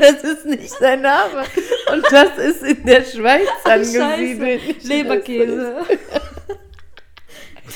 [0.00, 1.44] Das ist nicht sein Name.
[1.92, 4.82] Und das ist in der Schweiz angesiedelt.
[4.82, 5.76] Leberkäse.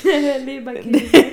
[0.45, 1.25] Leberkäse.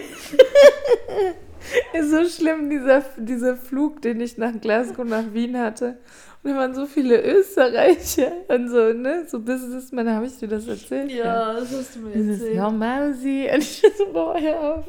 [1.92, 5.98] Ist so schlimm, dieser, dieser Flug, den ich nach Glasgow nach Wien hatte.
[6.47, 9.24] Da waren so viele Österreicher und so, ne?
[9.26, 11.11] So Businessmen, habe ich dir das erzählt?
[11.11, 12.57] Ja, das hast du mir Dieses erzählt.
[12.57, 13.51] Ja, Mausi.
[13.53, 14.84] Und ich so, boah, hör auf.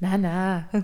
[0.00, 0.68] Na, na.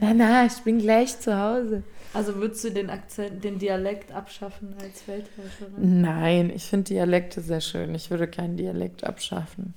[0.00, 1.84] na, na, ich bin gleich zu Hause.
[2.12, 6.00] Also würdest du den Akzent, den Dialekt abschaffen als Weltherrscherin?
[6.00, 7.94] Nein, ich finde Dialekte sehr schön.
[7.94, 9.74] Ich würde keinen Dialekt abschaffen.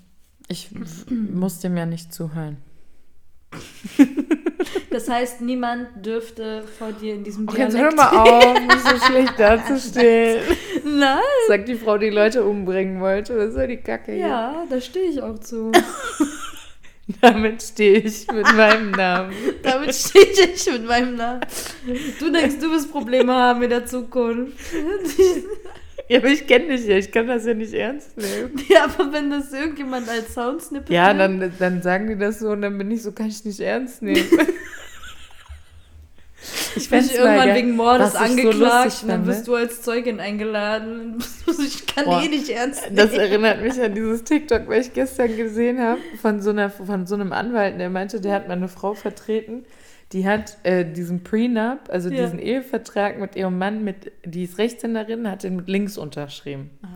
[0.47, 0.69] Ich
[1.09, 2.57] muss dem ja nicht zuhören.
[4.89, 8.79] Das heißt, niemand dürfte vor dir in diesem Ach, jetzt Dialekt hör mal auf, mich
[8.81, 10.41] so schlecht darzustellen.
[10.85, 11.19] Nein.
[11.47, 13.37] Sagt die Frau, die Leute umbringen wollte.
[13.37, 14.27] Was soll die Kacke hier?
[14.27, 15.71] Ja, da stehe ich auch zu.
[17.21, 19.33] Damit stehe ich mit meinem Namen.
[19.63, 20.25] Damit stehe
[20.55, 21.41] ich mit meinem Namen.
[22.19, 24.57] Du denkst, du wirst Probleme haben in der Zukunft.
[26.09, 28.61] Ja, aber ich kenne dich ja, ich kann das ja nicht ernst nehmen.
[28.69, 32.49] Ja, aber wenn das irgendjemand als Soundsnippet Ja, nimmt- dann, dann sagen die das so
[32.49, 34.23] und dann bin ich so, kann ich nicht ernst nehmen.
[36.75, 40.19] Ich Bin irgendwann geil, wegen Mordes so angeklagt lustig und dann bist du als Zeugin
[40.19, 41.23] eingeladen.
[41.47, 42.97] Ich kann Boah, eh nicht ernst nehmen.
[42.97, 47.07] Das erinnert mich an dieses TikTok, was ich gestern gesehen habe, von so, einer, von
[47.07, 49.65] so einem Anwalt, der meinte, der hat meine Frau vertreten.
[50.11, 52.23] Die hat äh, diesen Prenup, also Ja.
[52.23, 56.69] diesen Ehevertrag mit ihrem Mann, mit, die ist Rechtshänderin, hat den mit links unterschrieben.
[56.83, 56.87] Ah.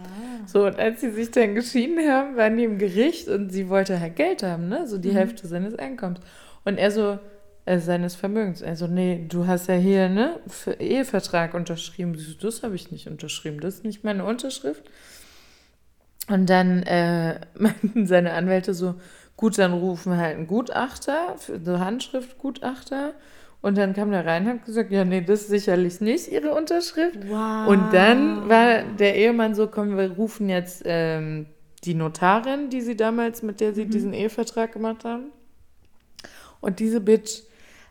[0.45, 3.99] So, und als sie sich dann geschieden haben, waren die im Gericht und sie wollte
[3.99, 4.87] halt Geld haben, ne?
[4.87, 5.13] So die Mhm.
[5.15, 6.19] Hälfte seines Einkommens.
[6.65, 7.17] Und er so,
[7.65, 8.61] äh, seines Vermögens.
[8.63, 10.39] Also, nee, du hast ja hier, ne,
[10.79, 12.15] Ehevertrag unterschrieben.
[12.15, 13.59] So, das habe ich nicht unterschrieben.
[13.59, 14.83] Das ist nicht meine Unterschrift.
[16.29, 18.95] Und dann äh, meinten seine Anwälte so,
[19.39, 23.13] gut, dann rufen wir halt einen Gutachter, so Handschriftgutachter.
[23.61, 26.53] Und dann kam der rein und hat gesagt, ja, nee, das ist sicherlich nicht ihre
[26.53, 27.19] Unterschrift.
[27.25, 27.67] Wow.
[27.67, 31.45] Und dann war der Ehemann so, komm, wir rufen jetzt ähm,
[31.85, 33.89] die Notarin, die sie damals, mit der sie Mhm.
[33.91, 35.31] diesen Ehevertrag gemacht haben.
[36.59, 37.43] Und diese Bitch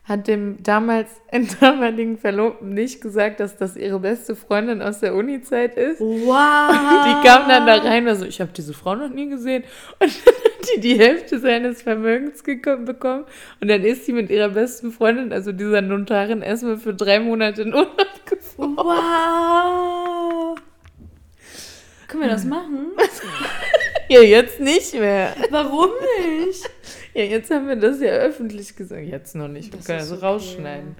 [0.09, 1.07] hat dem damals
[1.61, 5.99] damaligen Verlobten nicht gesagt, dass das ihre beste Freundin aus der Uni-Zeit ist.
[5.99, 6.71] Wow.
[7.05, 9.63] Die kam dann da rein, also ich habe diese Frau noch nie gesehen.
[9.99, 13.25] Und dann hat die die Hälfte seines Vermögens bekommen.
[13.61, 17.61] Und dann ist sie mit ihrer besten Freundin, also dieser Notarin, erstmal für drei Monate
[17.61, 18.75] in Urlaub gefahren.
[18.75, 20.57] Wow.
[22.07, 22.87] Können wir das machen?
[24.09, 25.35] Ja, jetzt nicht mehr.
[25.51, 26.67] Warum nicht?
[27.13, 29.05] Ja, jetzt haben wir das ja öffentlich gesagt.
[29.05, 29.73] Jetzt noch nicht.
[29.73, 30.25] Wir können das okay.
[30.25, 30.95] rausschneiden.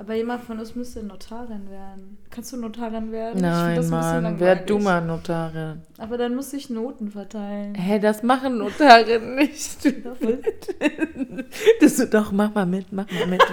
[0.00, 2.16] Aber jemand von uns müsste Notarin werden.
[2.30, 3.42] Kannst du Notarin werden?
[3.42, 4.24] Nein, Mann.
[4.40, 4.66] Wer langweilig.
[4.66, 5.82] du mal Notarin?
[5.98, 7.74] Aber dann muss ich Noten verteilen.
[7.74, 9.76] Hä, das machen Notarinnen nicht.
[11.80, 13.42] Das doch, mach mal mit, mach mal mit.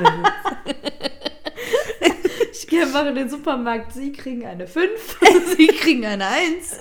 [2.54, 3.94] Ich gehe einfach in den Supermarkt.
[3.94, 5.20] Sie kriegen eine 5,
[5.58, 6.80] Sie kriegen eine 1.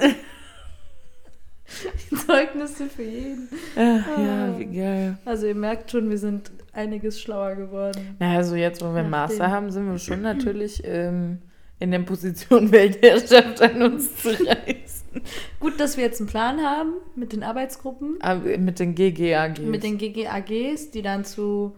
[2.27, 3.49] Zeugnisse für jeden.
[3.77, 5.19] Ach, ja, wie geil.
[5.25, 8.17] Also ihr merkt schon, wir sind einiges schlauer geworden.
[8.19, 11.39] Na, also jetzt, wo wir Nachdem- Master haben, sind wir schon natürlich ähm,
[11.79, 15.23] in der Position, Weltherrschaft an uns zu reißen.
[15.61, 19.61] Gut, dass wir jetzt einen Plan haben mit den Arbeitsgruppen, Aber mit den GGAGs.
[19.61, 21.75] mit den GGAGs, die dann zu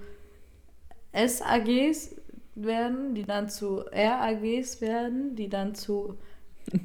[1.14, 2.16] SAGs
[2.56, 6.18] werden, die dann zu RAGs werden, die dann zu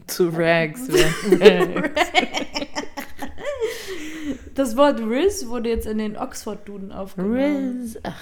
[0.08, 0.88] zu Rags.
[0.90, 1.92] werden.
[4.56, 7.80] Das Wort Riz wurde jetzt in den Oxford-Duden aufgenommen.
[7.82, 7.98] Riz.
[8.04, 8.20] Ach,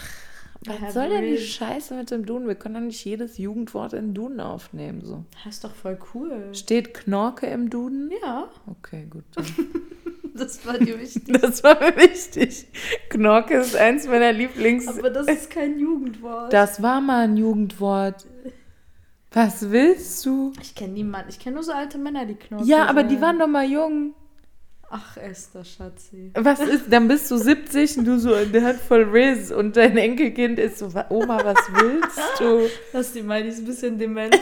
[0.65, 1.37] was soll denn die.
[1.37, 2.47] Scheiße mit dem Duden?
[2.47, 5.01] Wir können doch nicht jedes Jugendwort in Duden aufnehmen.
[5.03, 5.25] So.
[5.43, 6.49] Das ist doch voll cool.
[6.53, 8.11] Steht Knorke im Duden?
[8.23, 9.23] Ja, Okay, gut.
[10.35, 11.23] das war dir wichtig.
[11.41, 12.67] Das war mir wichtig.
[13.09, 14.87] Knorke ist eins meiner Lieblings...
[14.87, 16.53] Aber das ist kein Jugendwort.
[16.53, 18.25] Das war mal ein Jugendwort.
[19.33, 20.53] Was willst du?
[20.61, 21.29] ich kenne niemanden.
[21.29, 23.21] Ich kenne nur so alte Männer, die Knorke Ja, aber die sagen.
[23.21, 24.13] waren doch mal jung.
[24.93, 26.31] Ach, Esther, Schatzi.
[26.35, 30.59] Was ist, dann bist du 70 und du so eine Handvoll Riz und dein Enkelkind
[30.59, 32.67] ist so, "Wa- Oma, was willst du?
[32.91, 34.37] Lass die mal, die ist ein bisschen dement.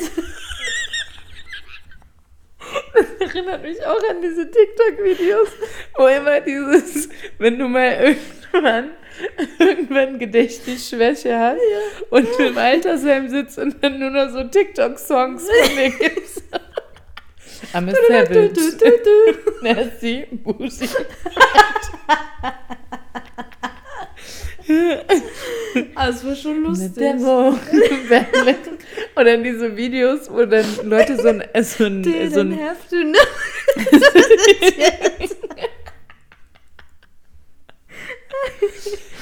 [3.19, 5.49] Erinnert mich auch an diese TikTok-Videos,
[5.95, 8.15] wo immer dieses, wenn du mal
[8.51, 8.91] irgendwann,
[9.59, 11.59] irgendwann Gedächtnisschwäche hast
[12.09, 16.28] und du im Altersheim sitzt und dann nur noch so TikTok-Songs von dir gibst.
[17.73, 18.57] I'm a savage.
[19.61, 20.89] Nasty, bougie.
[26.07, 26.93] Es war schon lustig.
[26.95, 27.49] Demo.
[29.15, 32.59] Und dann diese Videos, wo dann Leute so ein, so ein, so ein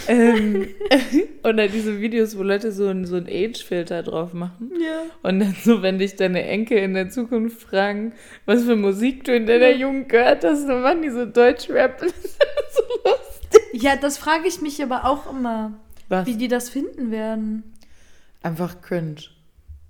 [0.07, 0.67] ähm,
[1.43, 4.71] oder diese Videos, wo Leute so ein, so ein Age-Filter drauf machen.
[4.79, 5.03] Ja.
[5.23, 8.13] Und dann so, wenn dich deine Enkel in der Zukunft fragen,
[8.45, 11.99] was für Musik du in deiner Jugend gehört hast, dann machen die so Deutsch-Rap.
[11.99, 12.39] Das ist
[12.75, 13.81] so lustig.
[13.83, 15.73] ja, das frage ich mich aber auch immer,
[16.09, 16.25] Was?
[16.27, 17.63] wie die das finden werden.
[18.43, 19.15] Einfach cringe.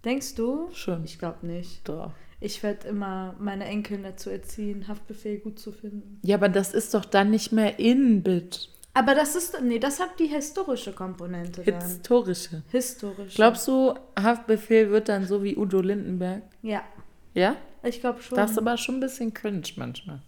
[0.06, 0.70] Denkst du?
[0.74, 1.04] Schon.
[1.04, 1.88] Ich glaube nicht.
[1.88, 2.12] Doch.
[2.40, 6.20] Ich werde immer meine Enkel dazu erziehen, Haftbefehl gut zu finden.
[6.24, 8.70] Ja, aber das ist doch dann nicht mehr in, Bit.
[8.98, 11.82] Aber das ist, nee, das hat die historische Komponente dann.
[11.82, 12.64] Historische.
[12.72, 13.36] Historische.
[13.36, 16.42] Glaubst du, Haftbefehl wird dann so wie Udo Lindenberg?
[16.64, 16.82] Ja,
[17.36, 17.56] Ja?
[17.84, 18.36] ich glaube schon.
[18.36, 20.20] Das ist aber schon ein bisschen cringe manchmal.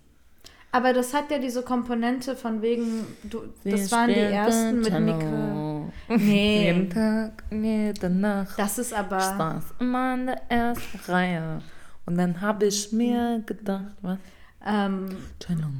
[0.71, 4.91] Aber das hat ja diese Komponente von wegen, du, das waren die ersten mit.
[4.91, 5.91] Morgen.
[6.07, 6.65] Nee.
[6.67, 8.57] Jeden Tag, jede Nacht.
[8.59, 9.19] Das ist aber.
[9.19, 11.61] saß immer in der ersten Reihe.
[12.05, 14.19] Und dann habe ich mir gedacht, was?
[14.63, 15.73] Ähm, Tönung.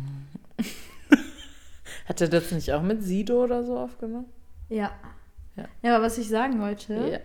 [2.10, 4.26] Hat er das nicht auch mit Sido oder so aufgenommen?
[4.70, 4.92] ja.
[5.56, 5.66] Ja.
[5.82, 5.96] ja.
[5.96, 7.20] aber was ich sagen wollte, Ja.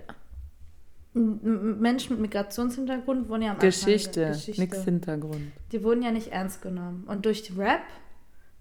[1.14, 4.61] Menschen mit Migrationshintergrund wurden ja am Anfang Geschichte, Geschichte.
[4.61, 5.53] nix Hintergrund.
[5.70, 7.05] Die wurden ja nicht ernst genommen.
[7.07, 7.82] Und durch Rap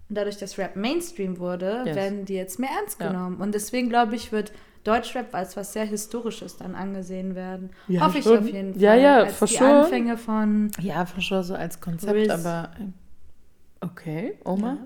[0.08, 1.96] und dadurch, dass Rap Mainstream wurde, Yes.
[1.96, 3.08] werden die jetzt mehr ernst Ja.
[3.08, 3.40] genommen.
[3.40, 4.52] Und deswegen, glaube ich, wird
[4.84, 7.70] Deutschrap als was sehr Historisches dann angesehen werden.
[7.88, 8.38] Ja, Hoffe ich schon.
[8.38, 8.82] auf jeden Fall.
[8.82, 9.82] Ja, ja, als for die sure.
[9.84, 12.30] Anfänge von Ja, schon so als Konzept, Riz.
[12.30, 14.74] aber äh, okay, Oma.
[14.74, 14.78] Ja.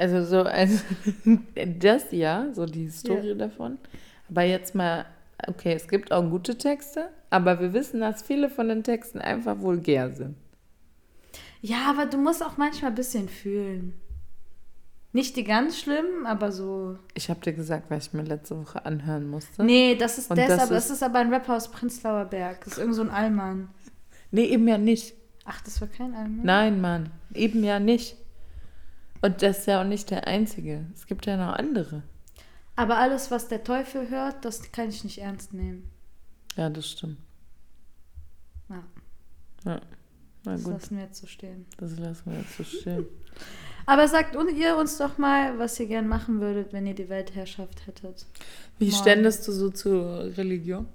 [0.00, 0.82] Also so als
[1.78, 3.76] das ja, so die Historie davon.
[4.30, 5.04] Aber jetzt mal,
[5.46, 9.60] okay, es gibt auch gute Texte, aber wir wissen, dass viele von den Texten einfach
[9.60, 10.36] vulgär sind.
[11.60, 13.92] Ja, aber du musst auch manchmal ein bisschen fühlen.
[15.12, 16.96] Nicht die ganz schlimmen, aber so.
[17.14, 19.62] Ich habe dir gesagt, was ich mir letzte Woche anhören musste.
[19.64, 22.24] Nee, das ist der, das ist aber, ist- das ist aber ein Rapper aus Prenzlauer
[22.26, 22.64] Berg.
[22.64, 23.68] Das ist irgend so ein Allmann.
[24.30, 25.12] Nee, eben ja nicht.
[25.44, 26.40] Ach, das war kein Allmann?
[26.44, 28.16] Nein, Mann, eben ja nicht.
[29.22, 30.86] Und das ist ja auch nicht der einzige.
[30.94, 32.02] Es gibt ja noch andere.
[32.76, 35.90] Aber alles, was der Teufel hört, das kann ich nicht ernst nehmen.
[36.56, 37.18] Ja, das stimmt.
[38.68, 38.82] Ja,
[39.64, 39.80] Ja.
[40.44, 41.66] Na das gut, lassen wir jetzt so stehen.
[41.76, 43.04] das lassen wir jetzt so stehen.
[43.86, 47.86] Aber sagt ihr uns doch mal, was ihr gern machen würdet, wenn ihr die Weltherrschaft
[47.86, 48.24] hättet.
[48.78, 48.96] Wie Morgen.
[48.96, 50.86] ständest du so zur Religion?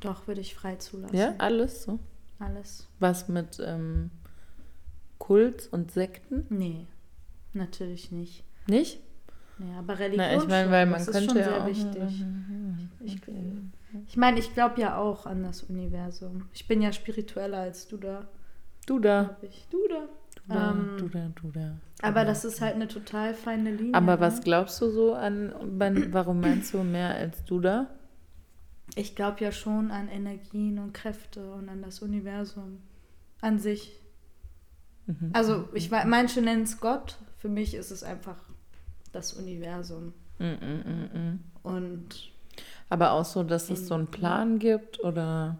[0.00, 1.16] Doch, würde ich frei zulassen.
[1.16, 2.00] Ja, alles so.
[2.40, 2.88] Alles.
[2.98, 4.10] Was mit ähm,
[5.18, 6.46] Kult und Sekten?
[6.50, 6.86] Nee,
[7.54, 8.44] natürlich nicht.
[8.66, 9.00] Nicht?
[9.58, 11.66] Nee, aber Religion Na, ich meine, weil man das ist könnte schon ja sehr auch.
[11.66, 12.24] wichtig.
[13.00, 13.52] Ich, Okay.
[14.08, 16.48] ich meine, ich glaube ja auch an das Universum.
[16.52, 18.26] Ich bin ja spiritueller als du da,
[18.86, 19.36] Du da.
[19.42, 19.66] ich.
[19.70, 20.08] Du da.
[20.34, 21.76] Du da, Ähm, du da, du da.
[22.02, 23.94] Aber das ist halt eine total feine Linie.
[23.94, 24.20] Aber ne?
[24.20, 25.54] was glaubst du so an,
[26.12, 27.86] warum meinst du mehr als du da?
[28.96, 32.78] Ich glaube ja schon an Energien und Kräfte und an das Universum
[33.40, 33.98] an sich.
[35.06, 35.30] Mhm.
[35.32, 37.18] Also, ich manche nennen es Gott.
[37.44, 38.38] Für mich ist es einfach
[39.12, 40.14] das Universum.
[40.38, 41.40] Mm, mm, mm, mm.
[41.62, 42.32] Und
[42.88, 45.58] Aber auch so, dass es so einen Plan gibt oder.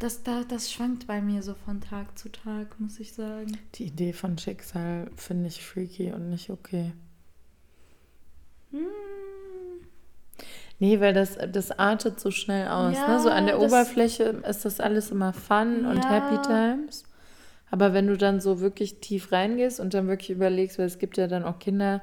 [0.00, 3.56] das, da, das schwankt bei mir so von Tag zu Tag, muss ich sagen.
[3.76, 6.92] Die Idee von Schicksal finde ich freaky und nicht okay.
[8.72, 8.80] Hm.
[10.80, 12.96] Nee, weil das, das artet so schnell aus.
[12.96, 13.20] Ja, ne?
[13.20, 16.10] So an der das- Oberfläche ist das alles immer Fun und Ja.
[16.10, 17.04] Happy Times.
[17.70, 21.16] Aber wenn du dann so wirklich tief reingehst und dann wirklich überlegst, weil es gibt
[21.16, 22.00] ja dann auch Kinder,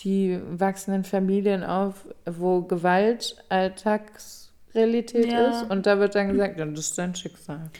[0.00, 5.48] die wachsen in Familien auf, wo Gewalt Alltagsrealität Ja.
[5.50, 5.70] ist.
[5.70, 7.70] Und da wird dann gesagt, ja, das ist dein Schicksal.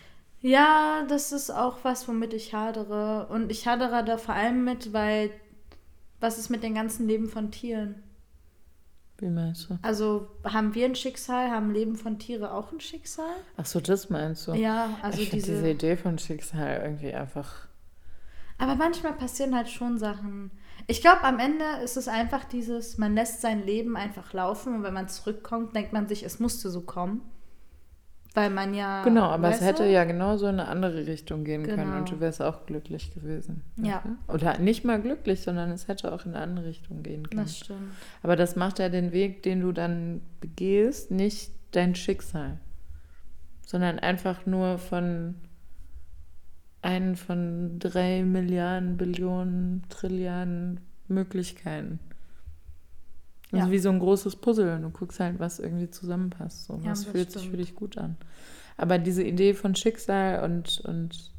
[0.43, 3.27] Ja, das ist auch was, womit ich hadere.
[3.29, 5.31] Und ich hadere da vor allem mit, weil
[6.19, 8.03] was ist mit dem ganzen Leben von Tieren?
[9.21, 9.79] Wie meinst du?
[9.83, 13.31] Also haben wir ein Schicksal, haben Leben von Tiere auch ein Schicksal?
[13.59, 14.55] Ach so, das meinst du?
[14.55, 15.53] Ja, also ich diese.
[15.53, 17.69] diese Idee von Schicksal irgendwie einfach.
[18.57, 20.51] Aber manchmal passieren halt schon Sachen.
[20.87, 24.83] Ich glaube, am Ende ist es einfach dieses, man lässt sein Leben einfach laufen und
[24.83, 27.23] wenn man zurückkommt, denkt man sich, es musste so kommen.
[28.35, 29.03] Weil man ja.
[29.03, 31.99] Genau, aber es hätte ja genauso in eine andere Richtung gehen können Genau.
[31.99, 33.63] und du wärst auch glücklich gewesen.
[33.77, 34.03] Ja.
[34.29, 37.43] Oder nicht mal glücklich, sondern es hätte auch in eine andere Richtung gehen können.
[37.43, 37.91] Das stimmt.
[38.23, 42.59] Aber das macht ja den Weg, den du dann begehst, nicht dein Schicksal,
[43.67, 45.35] sondern einfach nur von
[46.83, 51.99] einen von drei Milliarden, Billionen, Trilliarden Möglichkeiten.
[53.53, 53.73] Also Ja.
[53.73, 54.75] wie so ein großes Puzzle.
[54.77, 56.67] Und du guckst halt, was irgendwie zusammenpasst.
[56.67, 57.69] So, Ja, was das fühlt sich für stimmt.
[57.69, 58.17] dich gut an.
[58.77, 61.31] Aber diese Idee von Schicksal und, und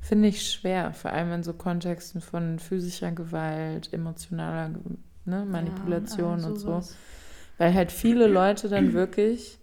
[0.00, 4.70] finde ich schwer, vor allem in so Kontexten von physischer Gewalt, emotionaler
[5.26, 6.82] ne, Manipulation Ja, all und so.
[7.58, 9.58] Weil halt viele Leute dann wirklich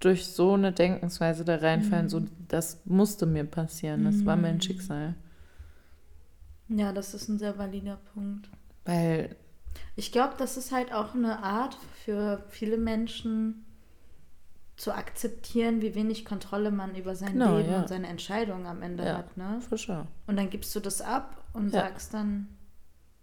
[0.00, 4.60] durch so eine Denkensweise da reinfallen, so das musste mir passieren, das war mein Mhm.
[4.60, 5.14] Schicksal.
[6.68, 8.48] Ja, das ist ein sehr valider Punkt.
[8.84, 9.36] Weil,
[9.96, 13.64] Ich glaube, das ist halt auch eine Art für viele Menschen
[14.76, 17.80] zu akzeptieren, wie wenig Kontrolle man über sein Genau, Leben ja.
[17.80, 19.18] und seine Entscheidungen am Ende Ja.
[19.18, 19.36] hat.
[19.36, 19.60] Ne?
[19.76, 20.06] sure.
[20.28, 21.80] Und dann gibst du das ab und Ja.
[21.80, 22.46] sagst dann,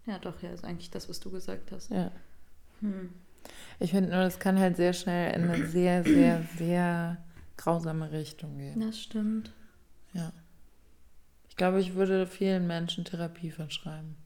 [0.04, 1.90] ja doch, ja, ist eigentlich das, was du gesagt hast.
[1.90, 2.10] Ja.
[2.80, 3.10] Hm.
[3.78, 7.16] Ich finde nur, das kann halt sehr schnell in eine sehr, sehr, sehr
[7.56, 8.80] grausame Richtung gehen.
[8.80, 9.52] Das stimmt.
[10.12, 10.32] Ja.
[11.48, 14.16] Ich glaube, ich würde vielen Menschen Therapie verschreiben.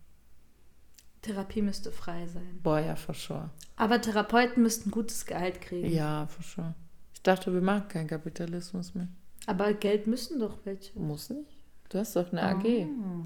[1.22, 2.60] Therapie müsste frei sein.
[2.62, 3.50] Boah, ja, for sure.
[3.76, 5.90] Aber Therapeuten müssten gutes Gehalt kriegen.
[5.92, 6.74] Ja, for sure.
[7.14, 9.08] Ich dachte, wir machen keinen Kapitalismus mehr.
[9.46, 10.98] Aber Geld müssen doch welche.
[10.98, 11.50] Muss nicht.
[11.90, 12.64] Du hast doch eine AG.
[12.64, 13.24] Oh.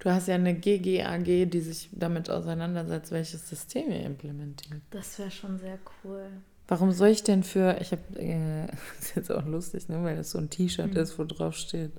[0.00, 4.80] Du hast ja eine GGAG, die sich damit auseinandersetzt, welches System ihr implementiert.
[4.90, 6.26] Das wäre schon sehr cool.
[6.66, 8.64] Warum soll ich denn für, ich habe, äh,
[9.00, 10.96] ist jetzt auch lustig, ne, weil das so ein T-Shirt Mhm.
[10.96, 11.92] ist, wo drauf steht,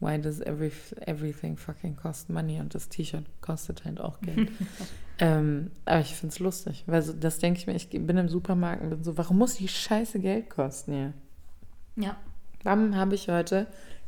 [0.00, 0.72] why does every,
[1.06, 2.60] everything fucking cost money?
[2.60, 4.50] Und das T-Shirt kostet halt auch Geld.
[5.18, 8.28] ähm, aber ich finde es lustig, weil so, das denke ich mir, ich bin im
[8.28, 11.12] Supermarkt und bin so, warum muss die Scheiße Geld kosten hier?
[11.96, 12.16] Ja.
[12.62, 13.66] Warum habe ich heute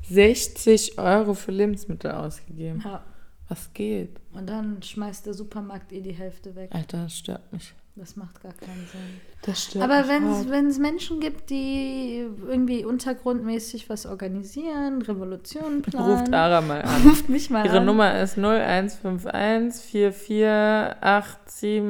[0.08, 2.82] 60 Euro für Lebensmittel ausgegeben?
[2.84, 3.04] ja.
[3.48, 4.20] Was geht?
[4.32, 6.70] Und dann schmeißt der Supermarkt eh die Hälfte weg.
[6.72, 7.74] Alter, das stört mich.
[7.96, 9.20] Das macht gar keinen Sinn.
[9.42, 16.32] Das stört Aber wenn es Menschen gibt, die irgendwie untergrundmäßig was organisieren, Revolutionen planen, Ruft
[16.32, 17.02] Ara mal an.
[17.02, 17.84] ruft mich mal Ihre an.
[17.86, 21.82] Nummer ist 0151 4487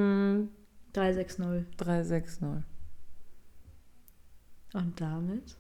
[0.93, 1.77] 360.
[1.77, 2.49] 360.
[4.75, 5.57] Und damit?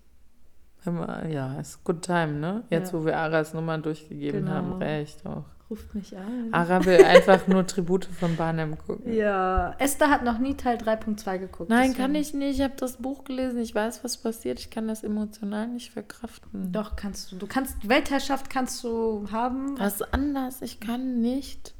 [1.30, 2.64] Ja, ist good time, ne?
[2.70, 2.98] Jetzt, Ja.
[2.98, 4.52] wo wir Aras Nummer durchgegeben Genau.
[4.54, 5.44] haben, recht auch.
[5.70, 6.48] Ruft mich an.
[6.52, 9.12] Ara will einfach nur Tribute von Barnum gucken.
[9.12, 11.70] Ja, Esther hat noch nie Teil 3.2 geguckt.
[11.70, 12.56] Nein, deswegen- kann ich nicht.
[12.58, 13.60] Ich habe das Buch gelesen.
[13.60, 14.58] Ich weiß, was passiert.
[14.58, 16.72] Ich kann das emotional nicht verkraften.
[16.72, 17.36] Doch, kannst du.
[17.36, 19.78] Du kannst, Weltherrschaft kannst du haben.
[19.78, 20.60] Was anders.
[20.62, 21.74] Ich kann nicht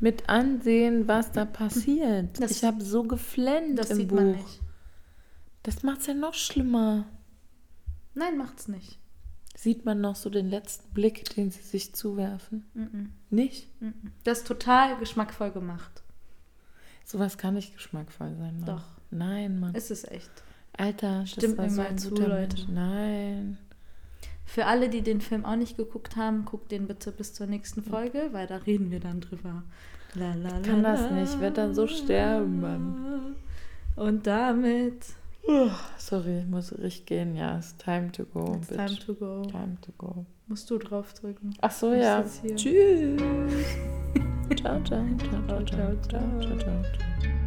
[0.00, 2.40] mit ansehen, was da passiert.
[2.40, 4.16] Das- ich habe so geflennt Das im sieht Buch.
[4.16, 4.60] man nicht.
[5.64, 7.04] Das macht es ja noch schlimmer.
[8.14, 8.98] Nein, macht's nicht.
[9.56, 12.66] Sieht man noch so den letzten Blick, den sie sich zuwerfen?
[12.74, 13.12] Mhm.
[13.30, 13.68] Nicht?
[13.80, 14.12] Mhm.
[14.22, 16.02] Das ist total geschmackvoll gemacht.
[17.04, 18.76] Sowas kann nicht geschmackvoll sein, Mann.
[18.76, 18.84] Doch.
[19.10, 19.74] Nein, Mann.
[19.74, 20.30] Ist es echt.
[20.76, 22.56] Alter, Stimmt das mir so mal ein zu, Leute.
[22.56, 22.68] Mensch.
[22.68, 23.58] Nein.
[24.44, 27.82] Für alle, die den Film auch nicht geguckt haben, guckt den bitte bis zur nächsten
[27.82, 29.62] Folge, weil da reden wir dann drüber.
[30.14, 33.36] La, la, kann das nicht, ich werd dann so sterben, Mann.
[33.96, 35.02] Und damit
[35.98, 37.36] Sorry, ich muss richtig gehen.
[37.36, 38.56] Ja, it's time to go.
[38.56, 38.76] it's bitch.
[38.76, 39.42] time to go.
[39.42, 40.26] Time to go.
[40.46, 41.54] Musst du draufdrücken.
[41.60, 42.24] Ach so, Ich ja.
[42.54, 43.20] Tschüss.
[44.56, 47.45] ciao, ciao, ciao, ciao, ciao, ciao, ciao, ciao.